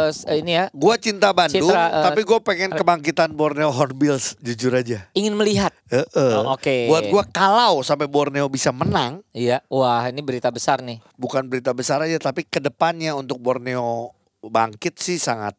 s- 0.08 0.30
ini 0.30 0.52
ya 0.54 0.64
Gua 0.70 0.94
cinta 0.94 1.34
Bandung, 1.34 1.66
Citra, 1.66 1.84
eh, 1.84 2.04
tapi 2.04 2.20
gue 2.22 2.38
pengen 2.40 2.70
kebangkitan 2.72 3.30
Borneo 3.32 3.68
Hornbills 3.68 4.38
jujur 4.38 4.70
aja. 4.72 5.10
ingin 5.10 5.34
melihat. 5.34 5.74
Heeh. 5.86 6.32
Oh, 6.36 6.54
oke. 6.54 6.86
Buat 6.86 7.04
gua 7.08 7.22
kalau 7.26 7.82
sampai 7.82 8.06
Borneo 8.06 8.46
bisa 8.46 8.70
menang, 8.70 9.26
Iya, 9.30 9.58
wah 9.66 10.06
ini 10.06 10.22
berita 10.22 10.48
besar 10.48 10.78
nih. 10.80 11.02
bukan 11.14 11.44
berita 11.44 11.70
besar 11.70 11.98
aja, 12.00 12.14
tapi 12.16 12.42
ke 12.42 12.58
depannya 12.58 13.10
untuk 13.12 13.36
Borneo 13.38 14.14
bangkit 14.50 14.98
sih 14.98 15.16
sangat 15.16 15.54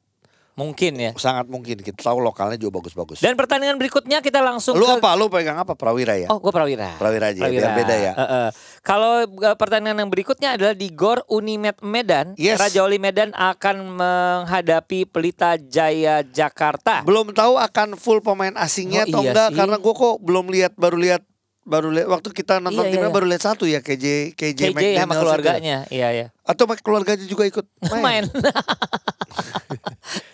Mungkin 0.55 0.95
ya. 0.95 1.11
sangat 1.19 1.51
mungkin. 1.51 1.83
Kita 1.83 1.99
tahu 1.99 2.23
lokalnya 2.23 2.55
juga 2.55 2.79
bagus-bagus. 2.79 3.19
Dan 3.19 3.35
pertandingan 3.35 3.75
berikutnya 3.75 4.23
kita 4.23 4.39
langsung 4.39 4.79
Lu 4.79 4.87
ke 4.87 5.03
apa? 5.03 5.11
Lu 5.19 5.27
pegang 5.27 5.59
apa? 5.59 5.75
Prawira 5.75 6.15
ya? 6.15 6.31
Oh, 6.31 6.39
gue 6.39 6.47
Prawira. 6.47 6.95
Prawira 6.95 7.27
aja, 7.35 7.43
biar 7.43 7.75
beda 7.75 7.95
ya. 7.99 8.13
Eh, 8.15 8.23
eh. 8.23 8.49
Kalau 8.79 9.27
eh, 9.27 9.55
pertandingan 9.59 10.07
yang 10.07 10.11
berikutnya 10.11 10.55
adalah 10.55 10.71
di 10.71 10.95
Gor 10.95 11.27
Unimed 11.27 11.83
Medan. 11.83 12.39
Yes. 12.39 12.55
Raja 12.55 12.87
Wali 12.87 13.03
Medan 13.03 13.35
akan 13.35 13.99
menghadapi 13.99 15.03
Pelita 15.11 15.59
Jaya 15.59 16.23
Jakarta. 16.23 17.03
Belum 17.03 17.35
tahu 17.35 17.59
akan 17.59 17.99
full 17.99 18.23
pemain 18.23 18.55
asingnya 18.55 19.03
Oh, 19.03 19.11
atau 19.11 19.21
iya 19.27 19.31
enggak 19.35 19.49
sih. 19.51 19.57
karena 19.59 19.75
gua 19.75 19.91
kok 19.93 20.15
belum 20.23 20.45
lihat 20.55 20.73
baru 20.79 20.95
lihat 20.95 21.21
baru 21.65 21.89
lihat 21.89 22.07
waktu 22.07 22.29
kita 22.29 22.61
nonton 22.61 22.85
Iya, 22.85 22.91
timnya 22.93 23.09
iya. 23.09 23.13
baru 23.13 23.25
lihat 23.25 23.43
satu 23.43 23.65
ya 23.65 23.81
KJ 23.81 24.37
KJ, 24.37 24.37
KJ 24.37 24.61
sama 24.61 24.71
McDaniels 24.71 25.09
itu. 25.09 25.19
keluarganya. 25.19 25.77
Iya, 25.89 26.07
iya. 26.13 26.27
Atau 26.45 26.69
keluarganya 26.69 27.25
juga 27.25 27.43
ikut 27.43 27.65
main. 27.91 28.01
Main. 28.01 28.23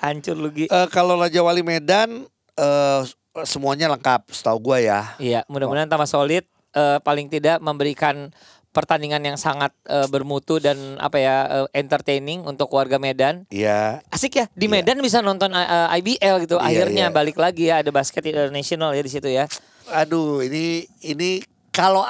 Hancur 0.04 0.36
lu 0.36 0.52
Gi. 0.52 0.67
Eh, 0.67 0.88
kalau 0.91 1.15
Raja 1.15 1.39
Wali 1.41 1.63
Medan 1.63 2.28
eh 2.54 3.02
semuanya 3.48 3.88
lengkap 3.88 4.28
setahu 4.30 4.60
gua 4.62 4.78
ya. 4.78 5.15
Iya, 5.17 5.41
mudah-mudahan 5.48 5.88
tambah 5.88 6.06
solid. 6.06 6.46
eh, 6.72 7.04
paling 7.04 7.28
tidak 7.28 7.60
memberikan 7.60 8.32
pertandingan 8.72 9.20
yang 9.22 9.36
sangat 9.36 9.76
eh, 9.84 10.08
bermutu 10.08 10.56
dan 10.56 10.96
apa 10.98 11.15
ya 11.15 11.67
eh, 11.67 11.76
entertaining 11.76 12.44
untuk 12.44 12.72
warga 12.72 12.96
Medan. 12.96 13.44
Iya. 13.48 14.00
Asik 14.08 14.36
ya 14.36 14.46
di 14.52 14.67
Iya. 14.67 14.80
Medan 14.80 15.00
bisa 15.00 15.20
nonton 15.20 15.52
eh, 15.52 15.96
IBL 16.00 16.44
gitu. 16.44 16.56
Iya, 16.56 16.63
Akhirnya 16.63 17.06
iya. 17.08 17.12
balik 17.12 17.36
lagi 17.36 17.67
ya 17.67 17.84
ada 17.84 17.91
basket 17.91 18.24
international 18.24 18.91
ya 18.91 19.00
di 19.00 19.12
situ 19.12 19.28
ya. 19.28 19.48
Aduh, 19.89 20.41
ini 20.41 20.86
ini 21.02 21.41
kalau 21.70 22.06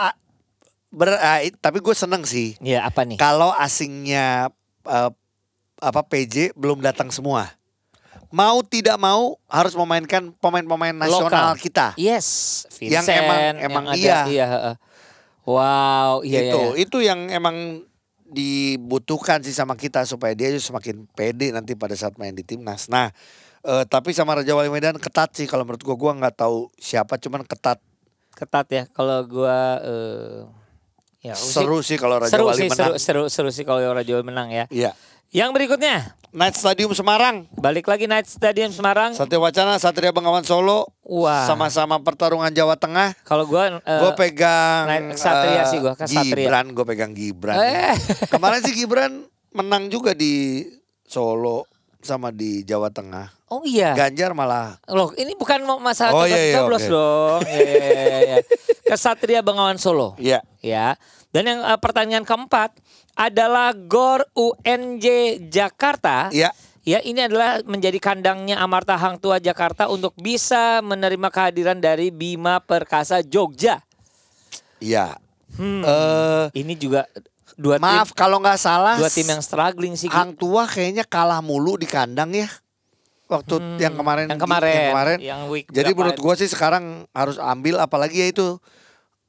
ber, 0.89 1.15
i- 1.39 1.55
tapi 1.55 1.79
gue 1.79 1.93
seneng 1.93 2.23
sih 2.23 2.59
Iya 2.59 2.83
apa 2.83 3.07
nih? 3.07 3.15
kalau 3.15 3.53
asingnya 3.53 4.51
eh, 4.83 5.11
apa 5.79 6.01
PJ 6.03 6.51
belum 6.53 6.79
datang 6.79 7.09
semua. 7.09 7.55
Mau 8.29 8.63
tidak 8.63 8.95
mau 8.95 9.35
harus 9.45 9.71
memainkan 9.73 10.31
pemain-pemain 10.33 10.95
nasional 10.95 11.51
Lokal. 11.51 11.59
kita. 11.59 11.87
Yes, 11.95 12.63
Yang 12.77 13.03
Vincent 13.03 13.17
emang- 13.19 13.41
yang 13.41 13.57
emang 13.61 13.85
ada, 13.87 13.97
iya. 14.25 14.45
heeh. 14.47 14.75
Wow, 15.41 16.21
iya 16.21 16.39
itu 16.45 16.59
iya. 16.61 16.79
itu 16.79 16.97
yang 17.01 17.19
emang 17.27 17.83
dibutuhkan 18.23 19.41
sih 19.41 19.51
sama 19.51 19.75
kita 19.75 20.05
supaya 20.05 20.31
dia 20.31 20.47
semakin 20.53 21.03
pede 21.11 21.51
nanti 21.51 21.75
pada 21.75 21.91
saat 21.91 22.15
main 22.15 22.31
di 22.31 22.41
timnas. 22.41 22.87
Nah, 22.87 23.11
eh, 23.65 23.85
tapi 23.85 24.11
sama 24.11 24.37
Raja 24.37 24.53
Wali 24.53 24.69
Medan 24.69 24.97
ketat 24.97 25.33
sih 25.37 25.45
kalau 25.45 25.65
menurut 25.65 25.81
gua 25.85 25.95
gua 25.97 26.11
nggak 26.17 26.35
tahu 26.41 26.69
siapa 26.77 27.17
cuman 27.21 27.45
ketat. 27.45 27.77
Ketat 28.31 28.67
ya 28.71 28.83
kalau 28.91 29.21
gua 29.27 29.81
eh 29.83 30.43
ya 31.21 31.37
Seru 31.37 31.85
sih 31.85 32.01
kalau 32.01 32.17
Raja 32.17 32.33
seru 32.33 32.49
Wali 32.49 32.65
sih, 32.65 32.69
menang. 32.69 32.97
seru, 32.97 32.97
seru 32.97 33.23
seru 33.29 33.49
sih 33.53 33.63
kalau 33.65 33.81
Raja 33.81 34.11
Wali 34.17 34.25
menang 34.25 34.49
ya. 34.49 34.65
Iya. 34.73 34.91
Yang 35.31 35.49
berikutnya 35.55 36.11
Night 36.35 36.59
Stadium 36.59 36.91
Semarang. 36.91 37.47
balik 37.55 37.87
lagi 37.87 38.03
Night 38.03 38.27
Stadium 38.27 38.67
Semarang. 38.71 39.15
Satya 39.15 39.39
Wacana, 39.39 39.79
Satria 39.79 40.11
Bengawan 40.11 40.43
Solo. 40.43 40.91
Wah. 41.07 41.47
Sama-sama 41.47 41.99
pertarungan 42.03 42.51
Jawa 42.51 42.75
Tengah. 42.75 43.15
Kalau 43.23 43.47
gua 43.47 43.79
eh, 43.79 43.99
gue 43.99 44.11
pegang 44.19 44.87
Night 44.91 45.15
Satria 45.15 45.63
eh, 45.63 45.65
sih 45.71 45.79
gua, 45.79 45.95
ke 45.95 46.03
Satria. 46.07 46.47
Gibran, 46.47 46.75
gue 46.75 46.85
pegang 46.87 47.11
Gibran. 47.15 47.55
Eh. 47.63 47.95
Kemarin 48.27 48.59
sih 48.63 48.75
Gibran 48.75 49.23
menang 49.55 49.87
juga 49.87 50.11
di 50.11 50.67
Solo 51.07 51.67
sama 52.03 52.31
di 52.31 52.63
Jawa 52.67 52.91
Tengah. 52.91 53.40
Oh 53.51 53.67
iya. 53.67 53.91
Ganjar 53.91 54.31
malah 54.31 54.79
Loh, 54.87 55.11
ini 55.19 55.35
bukan 55.35 55.59
masalah 55.83 56.15
Oh, 56.15 56.23
iya, 56.23 56.55
iya, 56.55 56.63
oke. 56.63 56.87
dong. 56.87 57.39
Iya, 57.43 57.59
iya, 57.59 57.83
iya, 57.83 58.19
iya. 58.23 58.37
Kesatria 58.87 59.43
Bengawan 59.43 59.75
Solo. 59.75 60.15
ya 60.15 60.39
Ya. 60.63 60.95
Dan 61.35 61.43
yang 61.47 61.59
eh, 61.59 61.79
pertanyaan 61.79 62.23
keempat 62.23 62.71
adalah 63.11 63.75
GOR 63.75 64.23
UNJ 64.31 65.37
Jakarta. 65.51 66.31
ya 66.31 66.55
Ya, 66.81 66.97
ini 67.05 67.21
adalah 67.21 67.61
menjadi 67.61 68.01
kandangnya 68.01 68.57
Amarta 68.57 68.97
Hang 68.97 69.21
Tua 69.21 69.37
Jakarta 69.37 69.85
untuk 69.85 70.17
bisa 70.17 70.81
menerima 70.81 71.29
kehadiran 71.29 71.77
dari 71.77 72.09
Bima 72.09 72.57
Perkasa 72.57 73.21
Jogja. 73.21 73.85
ya. 74.81 75.13
Hmm. 75.61 75.85
Eh, 75.85 76.45
Ini 76.57 76.73
juga 76.79 77.05
dua 77.53 77.77
maaf 77.77 78.09
tim 78.09 78.17
kalau 78.17 78.41
nggak 78.41 78.57
salah 78.57 78.97
dua 78.97 79.13
tim 79.13 79.29
yang 79.29 79.43
struggling 79.45 79.93
sih. 79.93 80.09
Hang 80.09 80.33
Tua 80.33 80.65
kayaknya 80.65 81.05
kalah 81.05 81.43
mulu 81.45 81.77
di 81.77 81.85
kandang 81.85 82.33
ya. 82.33 82.49
Waktu 83.31 83.55
Hmm, 83.55 83.79
yang 83.79 83.95
kemarin 83.95 84.27
yang 84.27 84.37
kemarin, 84.37 84.67
yang 84.69 84.89
kemarin. 84.91 85.17
yang 85.23 85.41
week 85.47 85.71
Jadi 85.71 85.95
menurut 85.95 86.19
gue 86.19 86.33
sih 86.35 86.45
sekarang 86.45 87.07
harus 87.11 87.39
ambil 87.39 87.79
apalagi 87.79 88.19
ya 88.19 88.27
itu 88.27 88.59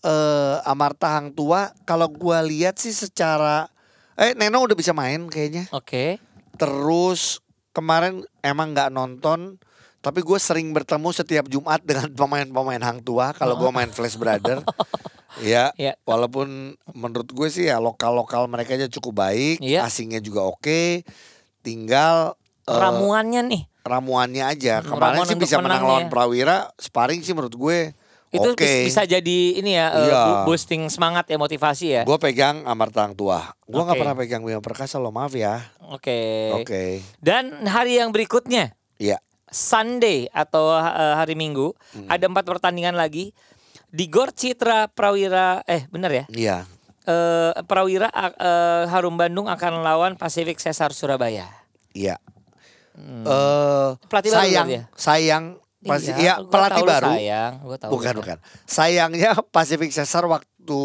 eh 0.03 0.57
Amarta 0.67 1.07
Hang 1.09 1.31
Tua 1.31 1.71
kalau 1.83 2.11
gua 2.11 2.43
lihat 2.43 2.75
sih 2.75 2.91
secara 2.91 3.71
eh 4.13 4.35
Neno 4.35 4.59
udah 4.59 4.75
bisa 4.75 4.91
main 4.91 5.31
kayaknya. 5.31 5.71
Oke. 5.71 6.19
Terus 6.59 7.39
kemarin 7.71 8.21
emang 8.41 8.75
nggak 8.75 8.91
nonton 8.91 9.63
tapi 9.99 10.19
gue 10.19 10.35
sering 10.37 10.75
bertemu 10.75 11.09
setiap 11.09 11.47
Jumat 11.47 11.79
dengan 11.87 12.11
pemain-pemain 12.11 12.83
Hang 12.83 12.99
Tua 13.01 13.31
kalau 13.31 13.55
gua 13.55 13.71
main 13.71 13.87
Flash 13.89 14.19
Brother. 14.19 14.67
ya, 15.41 15.71
Ya. 15.79 15.95
walaupun 16.03 16.75
menurut 16.91 17.31
gue 17.31 17.49
sih 17.49 17.65
ya 17.65 17.79
lokal-lokal 17.79 18.51
mereka 18.51 18.75
aja 18.75 18.91
cukup 18.91 19.23
baik, 19.23 19.63
Iya. 19.63 19.87
asingnya 19.87 20.19
juga 20.19 20.43
oke. 20.43 21.07
Tinggal 21.63 22.35
eh, 22.63 22.73
Ramuannya 22.73 23.43
nih. 23.45 23.63
ramuannya 23.83 24.45
aja. 24.47 24.79
Hmm, 24.79 24.95
Kemarin 24.95 25.03
ramuan 25.19 25.27
sih 25.27 25.35
bisa 25.37 25.57
menang 25.59 25.83
lawan 25.83 26.07
Prawira, 26.07 26.71
sparring 26.77 27.19
sih 27.19 27.33
menurut 27.33 27.51
gue 27.53 27.79
Itu 28.31 28.55
bis- 28.55 28.89
bisa 28.89 29.03
jadi 29.03 29.39
ini 29.59 29.75
ya 29.75 29.87
eh, 29.91 30.07
Iya. 30.07 30.23
bu- 30.25 30.41
boosting 30.49 30.87
semangat 30.87 31.27
ya 31.27 31.37
motivasi 31.37 31.87
ya. 31.91 32.03
Gue 32.03 32.17
pegang 32.17 32.63
Amarta 32.63 33.03
Hang 33.03 33.13
Tua. 33.13 33.43
Gue 33.63 33.77
nggak 33.79 33.93
Oke. 33.93 34.01
pernah 34.01 34.15
pegang 34.15 34.41
Bima 34.41 34.59
Perkasa 34.59 34.97
loh, 34.97 35.11
maaf 35.11 35.33
ya. 35.33 35.67
Oke. 35.85 36.49
Oke. 36.55 37.03
Dan 37.19 37.67
hari 37.67 37.99
yang 37.99 38.09
berikutnya 38.09 38.73
Iya. 38.97 39.19
Sunday 39.47 40.31
atau 40.31 40.73
eh, 40.73 40.87
hari 41.15 41.35
Minggu 41.35 41.75
Hmm. 41.93 42.07
ada 42.07 42.25
empat 42.25 42.47
pertandingan 42.47 42.95
lagi 42.95 43.35
di 43.87 44.07
Gor 44.07 44.31
Citra 44.31 44.89
Prawira 44.89 45.61
eh 45.63 45.85
benar 45.87 46.09
ya 46.11 46.25
Iya. 46.31 46.57
Eh, 47.03 47.53
Prawira 47.63 48.09
eh, 48.09 48.85
Harum 48.87 49.15
Bandung 49.15 49.45
akan 49.45 49.83
lawan 49.83 50.15
Pacific 50.15 50.57
Cesar 50.57 50.91
Surabaya. 50.91 51.51
Iya. 51.93 52.17
Eh 52.93 53.01
Hmm. 53.01 53.97
Pelatih 54.05 54.31
baru 54.31 54.39
sayang, 54.39 54.67
berarti 54.67 54.77
ya? 54.77 54.85
sayang 54.93 55.45
pasti 55.83 56.11
iya, 56.15 56.35
gua 56.39 56.47
pelatih 56.47 56.85
baru. 56.85 57.11
Sayang, 57.11 57.53
gua 57.61 57.77
tahu. 57.77 57.91
Bukan 57.91 58.15
bukan. 58.15 58.37
Sayangnya 58.65 59.31
Pacific 59.55 59.91
Cesar 59.91 60.25
waktu 60.25 60.81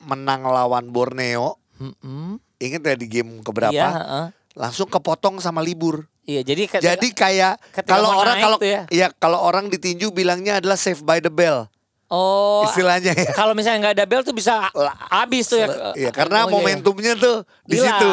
menang 0.00 0.44
lawan 0.44 0.88
Borneo, 0.88 1.56
sayang. 1.74 1.94
Mm-mm. 1.94 2.30
inget 2.58 2.82
ya 2.82 2.94
di 2.94 3.06
game 3.06 3.38
keberapa? 3.40 3.70
Iya, 3.70 3.88
heeh. 3.88 4.24
Langsung 4.54 4.86
kepotong 4.86 5.38
sama 5.38 5.58
libur. 5.58 6.06
Iya, 6.22 6.42
jadi 6.44 6.62
ketika- 6.66 6.84
Jadi 6.84 7.08
kayak 7.10 7.54
kalau 7.82 8.12
orang 8.12 8.36
kalau 8.36 8.58
ya. 8.60 8.84
ya 8.90 9.08
kalau 9.12 9.40
orang 9.40 9.66
ditinju 9.66 10.10
bilangnya 10.10 10.58
adalah 10.58 10.76
save 10.76 11.00
by 11.00 11.18
the 11.18 11.30
bell 11.30 11.64
oh 12.06 12.64
istilahnya 12.64 13.12
ya. 13.12 13.32
kalau 13.32 13.52
misalnya 13.52 13.78
nggak 13.82 13.94
ada 13.94 14.04
bel 14.04 14.20
tuh 14.20 14.32
bisa 14.32 14.68
habis 15.08 15.44
tuh 15.46 15.56
ya. 15.56 15.68
Iya, 15.94 16.10
karena 16.10 16.44
Oh, 16.44 16.44
iya, 16.44 16.50
iya. 16.50 16.54
momentumnya 16.54 17.12
tuh 17.14 17.36
di 17.62 17.76
situ. 17.76 18.10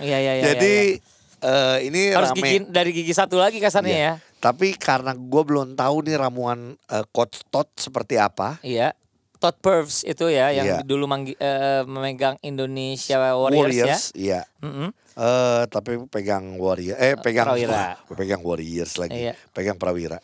Iya, 0.00 0.18
iya, 0.18 0.32
iya. 0.32 0.44
Jadi 0.48 0.74
iya, 0.74 0.94
iya. 0.94 1.11
Eh, 1.42 1.78
ini 1.84 2.00
harus 2.10 2.30
rame. 2.30 2.40
gigi 2.40 2.56
dari 2.66 2.90
gigi 2.92 3.12
satu 3.12 3.36
lagi 3.36 3.58
kasarnya 3.58 3.92
Iya. 3.92 4.06
ya. 4.08 4.14
Tapi 4.38 4.74
karena 4.74 5.12
gue 5.12 5.42
belum 5.44 5.74
tahu 5.74 6.02
nih 6.02 6.16
ramuan 6.16 6.74
eh, 6.86 7.04
coach 7.08 7.42
Todd 7.46 7.68
seperti 7.74 8.16
apa. 8.16 8.58
Iya. 8.60 8.94
Todd 9.36 9.58
Purves 9.58 10.02
itu 10.02 10.26
ya 10.26 10.50
yang 10.50 10.64
Iya. 10.64 10.78
dulu 10.80 11.04
manggi- 11.04 11.34
eh, 11.34 11.82
memegang 11.82 12.38
Indonesia 12.40 13.18
Warriors, 13.34 14.14
ya. 14.14 14.38
iya. 14.38 14.40
Mm-mm. 14.60 14.94
Eh, 15.12 15.62
tapi 15.66 15.98
pegang 16.06 16.56
Warrior, 16.56 16.94
eh 16.94 17.14
pegang 17.16 17.50
Prawira. 17.50 17.98
pegang 18.16 18.40
Warriors 18.40 18.96
lagi, 18.96 19.18
Iya. 19.20 19.34
pegang 19.50 19.74
Prawira. 19.74 20.22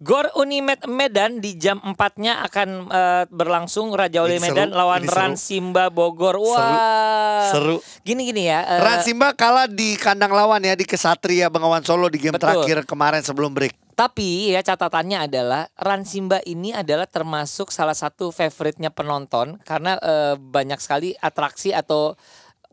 Gor 0.00 0.32
Unimed 0.32 0.88
Medan 0.88 1.44
di 1.44 1.60
jam 1.60 1.76
4-nya 1.76 2.40
akan 2.48 2.68
eh, 2.88 3.24
berlangsung 3.28 3.92
Raja 3.92 4.24
Wali 4.24 4.40
seru, 4.40 4.56
Medan 4.56 4.72
lawan. 4.72 5.04
Ran 5.04 5.36
Simba 5.36 5.92
Bogor. 5.92 6.40
Wah. 6.40 7.52
Seru. 7.52 7.84
Gini-gini 8.00 8.48
ya. 8.48 8.64
eh, 8.64 8.80
Ran 8.80 9.04
Simba 9.04 9.36
kalah 9.36 9.68
di 9.68 10.00
kandang 10.00 10.32
lawan 10.32 10.64
ya 10.64 10.72
di 10.72 10.88
Kesatria 10.88 11.52
Bengawan 11.52 11.84
Solo 11.84 12.08
di 12.08 12.16
game 12.16 12.40
Betul. 12.40 12.64
terakhir 12.64 12.88
kemarin 12.88 13.20
sebelum 13.20 13.52
break. 13.52 13.76
Tapi 13.92 14.56
ya 14.56 14.64
catatannya 14.64 15.28
adalah 15.28 15.68
Ran 15.76 16.08
Simba 16.08 16.40
ini 16.48 16.72
adalah 16.72 17.04
termasuk 17.04 17.68
salah 17.68 17.92
satu 17.92 18.32
favoritnya 18.32 18.88
penonton 18.88 19.60
karena 19.68 20.00
eh, 20.00 20.40
banyak 20.40 20.80
sekali 20.80 21.12
atraksi 21.20 21.76
atau 21.76 22.16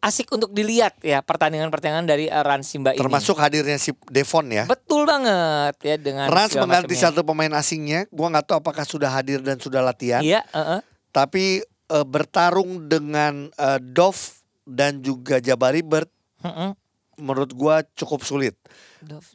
asik 0.07 0.31
untuk 0.31 0.49
dilihat 0.49 0.95
ya 1.03 1.19
pertandingan-pertandingan 1.19 2.07
dari 2.07 2.25
Ran 2.31 2.63
Simba 2.63 2.95
ini. 2.95 2.99
Termasuk 2.99 3.35
hadirnya 3.35 3.75
si 3.75 3.91
Devon 4.07 4.47
ya. 4.47 4.63
betul 4.63 5.03
banget 5.03 5.75
ya 5.83 5.95
dengan 5.99 6.31
Rans 6.31 6.55
segala 6.55 6.63
mengganti 6.65 6.95
macamnya. 6.95 7.11
satu 7.11 7.21
pemain 7.21 7.53
asingnya. 7.53 7.99
Gua 8.07 8.31
nggak 8.31 8.45
tahu 8.47 8.57
apakah 8.59 8.83
sudah 8.83 9.11
hadir 9.11 9.43
dan 9.43 9.59
sudah 9.59 9.83
latihan. 9.83 10.23
Iya, 10.23 10.47
heeh. 10.49 10.79
Tapi 11.11 11.59
eh, 11.65 12.05
bertarung 12.07 12.87
dengan 12.87 13.51
eh, 13.51 13.79
Dov 13.83 14.15
dan 14.63 14.99
juga 14.99 15.39
Jabari 15.39 15.83
Bird 15.83 16.07
Heeh. 16.41 16.71
menurut 17.17 17.51
gua 17.51 17.83
cukup 17.93 18.23
sulit. 18.23 18.55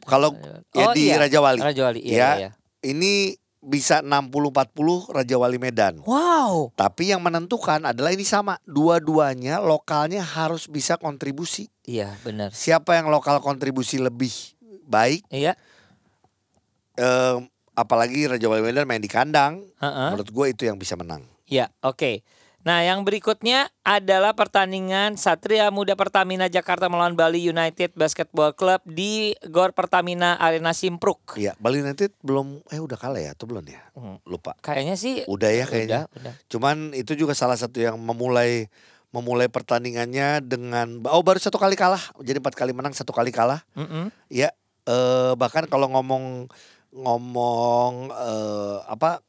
Kalau 0.03 0.33
ya 0.71 0.89
Oh, 0.89 0.93
di 0.93 1.07
iya. 1.07 1.17
Raja 1.17 1.39
Wali. 1.39 1.59
Raja 1.59 1.81
Wali, 1.83 2.01
iya, 2.01 2.17
ya, 2.17 2.29
iya. 2.35 2.49
ini 2.83 3.33
bisa 3.63 4.03
60-40 4.03 5.15
Raja 5.15 5.35
Wali 5.39 5.57
Medan. 5.57 6.03
Wow. 6.03 6.75
Tapi 6.75 7.15
yang 7.15 7.23
menentukan 7.23 7.87
adalah 7.87 8.11
ini 8.11 8.27
sama. 8.27 8.59
Dua-duanya 8.67 9.63
lokalnya 9.63 10.19
harus 10.21 10.67
bisa 10.67 10.99
kontribusi. 10.99 11.71
Iya, 11.87 12.13
benar. 12.21 12.51
Siapa 12.51 12.99
yang 12.99 13.07
lokal 13.07 13.39
kontribusi 13.39 13.99
lebih 13.99 14.31
baik. 14.83 15.23
Iya. 15.31 15.55
eh, 16.93 17.37
apalagi 17.73 18.29
Raja 18.29 18.45
Wali 18.45 18.61
Medan 18.61 18.85
main 18.85 19.01
di 19.01 19.09
kandang. 19.09 19.65
Heeh. 19.81 20.09
Menurut 20.13 20.29
gue 20.29 20.45
itu 20.51 20.63
yang 20.67 20.77
bisa 20.77 20.93
menang. 20.93 21.25
Ya, 21.47 21.71
oke. 21.81 22.21
Nah, 22.63 22.79
yang 22.79 23.03
berikutnya 23.03 23.67
adalah 23.83 24.31
pertandingan 24.31 25.19
Satria 25.19 25.67
Muda 25.67 25.99
Pertamina 25.99 26.47
Jakarta 26.47 26.87
melawan 26.87 27.11
Bali 27.11 27.43
United 27.43 27.91
Basketball 27.91 28.55
Club 28.55 28.79
di 28.87 29.35
Gor 29.51 29.75
Pertamina 29.75 30.39
Arena 30.39 30.71
Simpruk. 30.71 31.35
Iya, 31.35 31.59
Bali 31.59 31.83
United 31.83 32.15
belum 32.23 32.63
eh 32.71 32.79
udah 32.79 32.95
kalah 32.95 33.19
ya 33.19 33.35
atau 33.35 33.51
belum 33.51 33.67
ya? 33.67 33.83
Hmm. 33.99 34.15
Lupa. 34.23 34.55
Kayaknya 34.63 34.95
sih 34.95 35.27
Udah 35.27 35.51
ya 35.51 35.67
kayaknya. 35.67 36.07
Udah, 36.07 36.31
udah. 36.31 36.33
Cuman 36.47 36.95
itu 36.95 37.19
juga 37.19 37.35
salah 37.35 37.59
satu 37.59 37.83
yang 37.83 37.99
memulai 37.99 38.71
memulai 39.13 39.51
pertandingannya 39.51 40.41
dengan 40.41 41.03
oh 41.11 41.21
baru 41.21 41.43
satu 41.43 41.59
kali 41.59 41.75
kalah. 41.75 42.01
Jadi 42.23 42.39
empat 42.39 42.55
kali 42.55 42.71
menang 42.71 42.95
satu 42.95 43.11
kali 43.11 43.35
kalah. 43.35 43.59
Mm-mm. 43.75 44.07
Ya, 44.31 44.55
eh, 44.87 45.33
bahkan 45.35 45.67
kalau 45.67 45.91
ngomong 45.91 46.47
ngomong 46.95 48.07
eh, 48.09 48.77
apa 48.87 49.19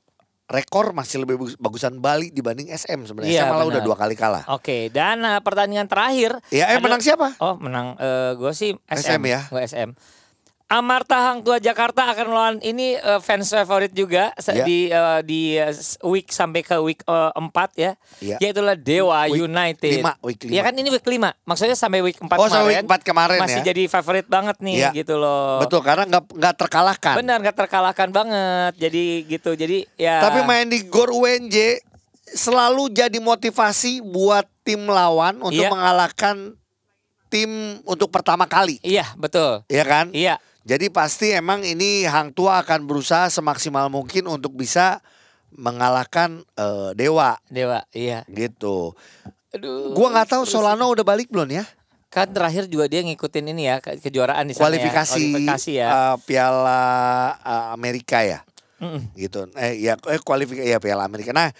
rekor 0.44 0.92
masih 0.92 1.24
lebih 1.24 1.36
bagus- 1.36 1.56
bagusan 1.56 1.98
Bali 1.98 2.28
dibanding 2.28 2.68
SM 2.68 3.04
sebenarnya. 3.04 3.32
Iya, 3.32 3.42
SM 3.42 3.50
malah 3.50 3.66
udah 3.66 3.82
dua 3.82 3.96
kali 3.96 4.14
kalah. 4.14 4.44
Oke, 4.48 4.88
dan 4.88 5.20
uh, 5.20 5.40
pertandingan 5.40 5.88
terakhir 5.88 6.36
Ya, 6.48 6.68
eh 6.68 6.76
Ada- 6.76 6.84
menang 6.84 7.00
siapa? 7.00 7.32
Oh 7.38 7.56
menang 7.56 7.96
gue 8.34 8.52
sih 8.52 8.76
SM, 8.86 9.18
SM 9.18 9.22
ya? 9.24 9.40
Gue 9.48 9.62
SM. 9.62 9.90
Amarta 10.64 11.20
Hang 11.20 11.44
Tua 11.44 11.60
Jakarta 11.60 12.08
akan 12.08 12.26
melawan 12.26 12.56
ini 12.58 12.96
eh, 12.96 13.20
fans 13.20 13.46
favorit 13.46 13.92
juga 13.92 14.32
Ya. 14.34 14.64
di 14.64 14.88
eh, 14.88 15.20
di 15.20 15.40
eh, 15.54 15.68
week 16.02 16.32
sampai 16.32 16.64
ke 16.64 16.72
week 16.80 17.04
4 17.04 17.36
ya. 17.76 17.92
Iya. 18.18 18.36
Yaitulah 18.40 18.72
Dewa 18.72 19.28
Week 19.28 19.44
United. 19.44 20.00
lima, 20.00 20.16
week 20.24 20.40
lima. 20.40 20.56
Ya 20.56 20.62
kan 20.62 20.72
ini 20.72 20.88
week 20.88 21.04
5. 21.04 21.36
Maksudnya 21.44 21.76
sampai 21.76 22.00
week 22.00 22.16
4 22.16 22.26
Oh, 22.32 22.48
kemarin. 22.48 22.48
sampai 22.48 22.68
week 22.72 22.86
4 22.86 23.02
kemarin 23.04 23.38
masih 23.38 23.60
ya. 23.60 23.66
jadi 23.70 23.82
favorit 23.86 24.26
banget 24.26 24.56
nih 24.58 24.74
Iya. 24.80 24.90
gitu 24.96 25.14
loh. 25.14 25.60
Betul, 25.60 25.84
karena 25.84 26.08
nggak 26.08 26.24
nggak 26.32 26.54
terkalahkan. 26.56 27.14
Benar 27.20 27.36
nggak 27.38 27.58
terkalahkan 27.58 28.08
banget. 28.10 28.72
Jadi 28.80 29.04
gitu. 29.28 29.50
Jadi 29.52 29.84
ya 29.94 30.24
Tapi 30.24 30.42
main 30.42 30.64
di 30.64 30.80
Gor 30.88 31.12
UNJ 31.12 31.84
selalu 32.26 32.88
jadi 32.88 33.18
motivasi 33.20 34.00
buat 34.00 34.48
tim 34.64 34.88
lawan 34.88 35.38
untuk 35.38 35.60
Iya. 35.60 35.68
mengalahkan 35.68 36.56
tim 37.28 37.50
untuk 37.84 38.08
pertama 38.08 38.46
kali, 38.46 38.78
Iya, 38.80 39.12
betul. 39.14 39.60
ya 39.66 39.84
kan? 39.84 40.08
Iya. 40.08 40.40
Jadi 40.64 40.88
pasti 40.88 41.28
emang 41.28 41.60
ini 41.60 42.08
Hang 42.08 42.32
Tua 42.32 42.64
akan 42.64 42.88
berusaha 42.88 43.28
semaksimal 43.28 43.92
mungkin 43.92 44.24
untuk 44.24 44.56
bisa 44.56 45.04
mengalahkan 45.52 46.40
eh, 46.56 46.90
Dewa 46.96 47.36
Dewa, 47.52 47.84
iya. 47.92 48.24
gitu. 48.26 48.96
Aduh. 49.54 49.92
Gua 49.94 50.08
nggak 50.10 50.34
tahu 50.34 50.42
Solano 50.48 50.90
udah 50.90 51.04
balik 51.04 51.28
belum 51.30 51.46
ya? 51.52 51.64
Kan 52.10 52.30
terakhir 52.32 52.66
juga 52.70 52.88
dia 52.88 53.02
ngikutin 53.04 53.44
ini 53.54 53.68
ya 53.68 53.78
ke- 53.82 53.98
kejuaraan 54.00 54.48
di 54.48 54.54
sana 54.54 54.66
ya. 54.66 54.82
Kualifikasi, 54.82 55.22
Kualifikasi 55.36 55.70
ya. 55.78 55.88
eh, 55.92 56.16
Piala 56.24 56.82
eh, 57.38 57.66
Amerika 57.76 58.18
ya, 58.24 58.40
Mm-mm. 58.80 59.14
gitu. 59.14 59.46
Eh 59.54 59.78
ya 59.84 59.94
eh, 60.08 60.20
kualifikasi 60.22 60.64
ya 60.64 60.80
Piala 60.80 61.04
Amerika. 61.04 61.30
Nah 61.36 61.52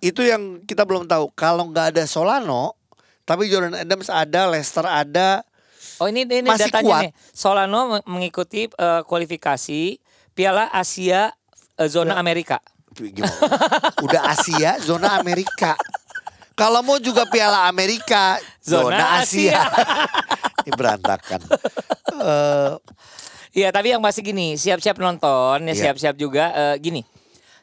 itu 0.00 0.24
yang 0.24 0.64
kita 0.64 0.88
belum 0.88 1.04
tahu. 1.06 1.28
Kalau 1.36 1.68
nggak 1.70 1.92
ada 1.94 2.02
Solano, 2.08 2.74
tapi 3.28 3.46
Jordan 3.52 3.76
Adams 3.78 4.08
ada, 4.08 4.48
Leicester 4.50 4.86
ada, 4.86 5.44
Oh 5.98 6.06
ini 6.06 6.22
ini 6.22 6.44
Masih 6.44 6.68
datanya 6.68 6.86
kuat. 6.86 7.02
nih. 7.02 7.12
Solano 7.30 7.80
meng- 7.90 8.06
mengikuti 8.06 8.66
eh, 8.66 9.02
kualifikasi 9.02 9.96
Piala 10.32 10.68
Asia 10.68 11.32
eh, 11.74 11.88
zona 11.88 12.16
Amerika. 12.16 12.60
gimana? 12.92 13.32
Udah 14.00 14.22
Asia, 14.26 14.80
zona 14.80 15.14
Amerika. 15.14 15.76
Kalau 16.52 16.80
mau 16.80 16.96
juga 16.96 17.24
Piala 17.26 17.64
Amerika, 17.64 18.40
zona, 18.58 18.96
Zona 18.96 19.04
Asia. 19.18 19.52
Asia. 19.52 19.60
Ini 20.64 20.72
berantakan. 20.72 21.40
Eh, 22.16 22.74
Iya, 23.52 23.72
tapi 23.72 23.88
yang 23.88 24.04
pasti 24.04 24.20
gini, 24.20 24.52
siap-siap 24.54 24.96
nonton, 24.96 25.64
ya 25.64 25.72
Iya. 25.72 25.80
siap-siap 25.88 26.12
juga 26.14 26.52
eh, 26.52 26.76
gini. 26.76 27.00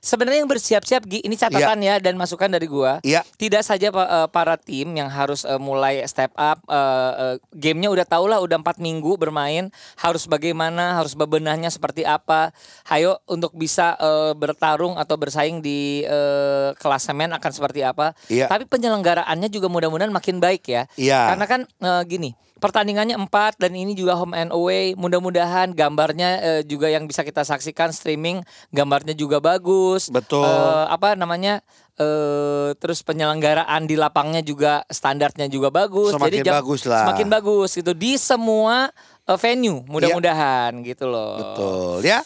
Sebenarnya 0.03 0.43
yang 0.43 0.51
bersiap-siap 0.51 1.07
ini 1.07 1.31
catatan 1.39 1.79
ya 1.79 1.95
dan 2.03 2.19
masukan 2.19 2.51
dari 2.51 2.67
gua. 2.67 2.99
Iya. 3.07 3.23
Tidak 3.23 3.63
saja 3.63 3.87
eh, 3.87 4.27
para 4.27 4.59
tim 4.59 4.91
yang 4.91 5.07
harus 5.07 5.47
eh, 5.47 5.55
mulai 5.55 6.03
step 6.03 6.35
up 6.35 6.59
eh, 6.67 7.11
eh, 7.15 7.35
gamenya 7.55 7.87
udah 7.87 8.03
tau 8.03 8.27
lah 8.27 8.43
udah 8.43 8.59
empat 8.59 8.83
minggu 8.83 9.15
bermain 9.15 9.71
harus 9.95 10.27
bagaimana 10.27 10.99
harus 10.99 11.15
bebenahnya 11.15 11.71
seperti 11.71 12.03
apa. 12.03 12.51
Hayo 12.91 13.23
untuk 13.31 13.55
bisa 13.55 13.95
eh, 13.95 14.35
bertarung 14.35 14.99
atau 14.99 15.15
bersaing 15.15 15.63
di 15.63 16.03
eh, 16.03 16.75
klasemen 16.75 17.31
akan 17.39 17.51
seperti 17.55 17.87
apa. 17.87 18.11
Iya. 18.27 18.51
Tapi 18.51 18.67
penyelenggaraannya 18.67 19.47
juga 19.47 19.71
mudah-mudahan 19.71 20.11
makin 20.11 20.43
baik 20.43 20.67
ya. 20.67 20.83
Iya. 20.99 21.31
Karena 21.31 21.45
kan 21.47 21.61
eh, 21.63 22.03
gini, 22.11 22.35
pertandingannya 22.63 23.19
empat 23.19 23.59
dan 23.59 23.75
ini 23.75 23.91
juga 23.91 24.15
home 24.15 24.31
and 24.39 24.55
away. 24.55 24.95
Mudah-mudahan 24.95 25.75
gambarnya 25.75 26.29
eh, 26.39 26.61
juga 26.63 26.87
yang 26.87 27.03
bisa 27.03 27.27
kita 27.27 27.43
saksikan 27.43 27.91
streaming, 27.91 28.39
gambarnya 28.71 29.11
juga 29.11 29.43
bagus. 29.43 30.07
Betul. 30.07 30.47
Eh, 30.47 30.85
apa 30.87 31.19
namanya? 31.19 31.59
eh 31.93 32.73
terus 32.81 33.05
penyelenggaraan 33.05 33.85
di 33.85 33.93
lapangnya 33.93 34.41
juga 34.41 34.81
standarnya 34.89 35.45
juga 35.45 35.69
bagus. 35.69 36.17
Semakin 36.17 36.41
jam- 36.41 36.57
bagus 36.57 36.89
lah. 36.89 37.05
Semakin 37.05 37.27
bagus 37.29 37.69
gitu 37.77 37.93
di 37.93 38.17
semua 38.17 38.89
eh, 39.27 39.37
venue. 39.37 39.85
Mudah-mudahan 39.85 40.73
gitu 40.81 41.05
loh. 41.05 41.37
Betul 41.37 42.01
ya. 42.01 42.25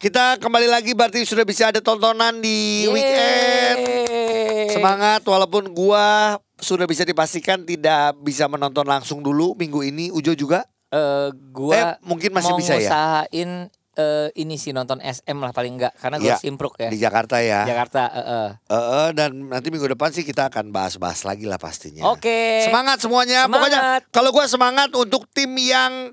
Kita 0.00 0.38
kembali 0.38 0.70
lagi 0.70 0.94
berarti 0.94 1.26
sudah 1.26 1.42
bisa 1.42 1.74
ada 1.74 1.82
tontonan 1.82 2.38
di 2.38 2.86
weekend. 2.86 3.78
Yeay. 3.82 4.70
Semangat 4.72 5.26
walaupun 5.26 5.74
gua 5.74 6.38
sudah 6.60 6.84
bisa 6.84 7.02
dipastikan 7.02 7.62
tidak 7.62 8.16
bisa 8.18 8.46
menonton 8.46 8.84
langsung 8.84 9.20
dulu 9.20 9.52
minggu 9.54 9.80
ini. 9.82 10.08
Ujo 10.08 10.32
juga. 10.32 10.62
Eh, 10.86 11.28
gua 11.50 11.74
Eh, 11.74 11.86
mungkin 12.02 12.30
masih 12.30 12.50
mau 12.50 12.58
bisa 12.58 12.74
ya? 12.74 12.82
ngusahain 12.82 13.50
eh, 13.92 14.28
ini 14.34 14.54
sih 14.54 14.70
nonton 14.70 14.98
SM 14.98 15.34
lah 15.34 15.50
paling 15.50 15.76
enggak 15.76 15.94
karena 15.94 16.16
gue 16.16 16.24
Iya, 16.24 16.34
harus 16.34 16.46
improve 16.46 16.76
ya. 16.76 16.88
Di 16.88 16.98
Jakarta 16.98 17.36
ya. 17.38 17.60
Jakarta. 17.64 18.02
eh, 18.08 18.18
eh. 18.18 18.48
Eh, 18.66 18.74
eh, 18.74 19.08
dan 19.12 19.30
nanti 19.46 19.68
minggu 19.68 19.86
depan 19.88 20.10
sih 20.10 20.22
kita 20.22 20.46
akan 20.46 20.68
bahas-bahas 20.68 21.22
lagi 21.22 21.44
lah 21.44 21.56
pastinya. 21.56 22.06
Oke. 22.06 22.64
Semangat 22.64 22.98
semuanya. 22.98 23.44
Semangat. 23.44 23.54
Pokoknya 23.70 23.80
kalau 24.10 24.30
gua 24.30 24.46
semangat 24.46 24.90
untuk 24.92 25.26
tim 25.28 25.54
yang 25.54 26.10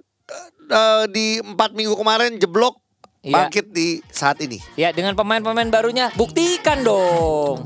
eh, 0.67 1.03
di 1.07 1.39
empat 1.39 1.71
minggu 1.71 1.93
kemarin 1.93 2.35
jeblok 2.35 2.77
Iya. 3.19 3.33
bangkit 3.33 3.65
di 3.71 3.99
saat 4.07 4.37
ini. 4.39 4.61
Ya 4.75 4.93
dengan 4.93 5.11
pemain-pemain 5.11 5.67
barunya 5.67 6.13
buktikan 6.13 6.79
dong. 6.79 7.65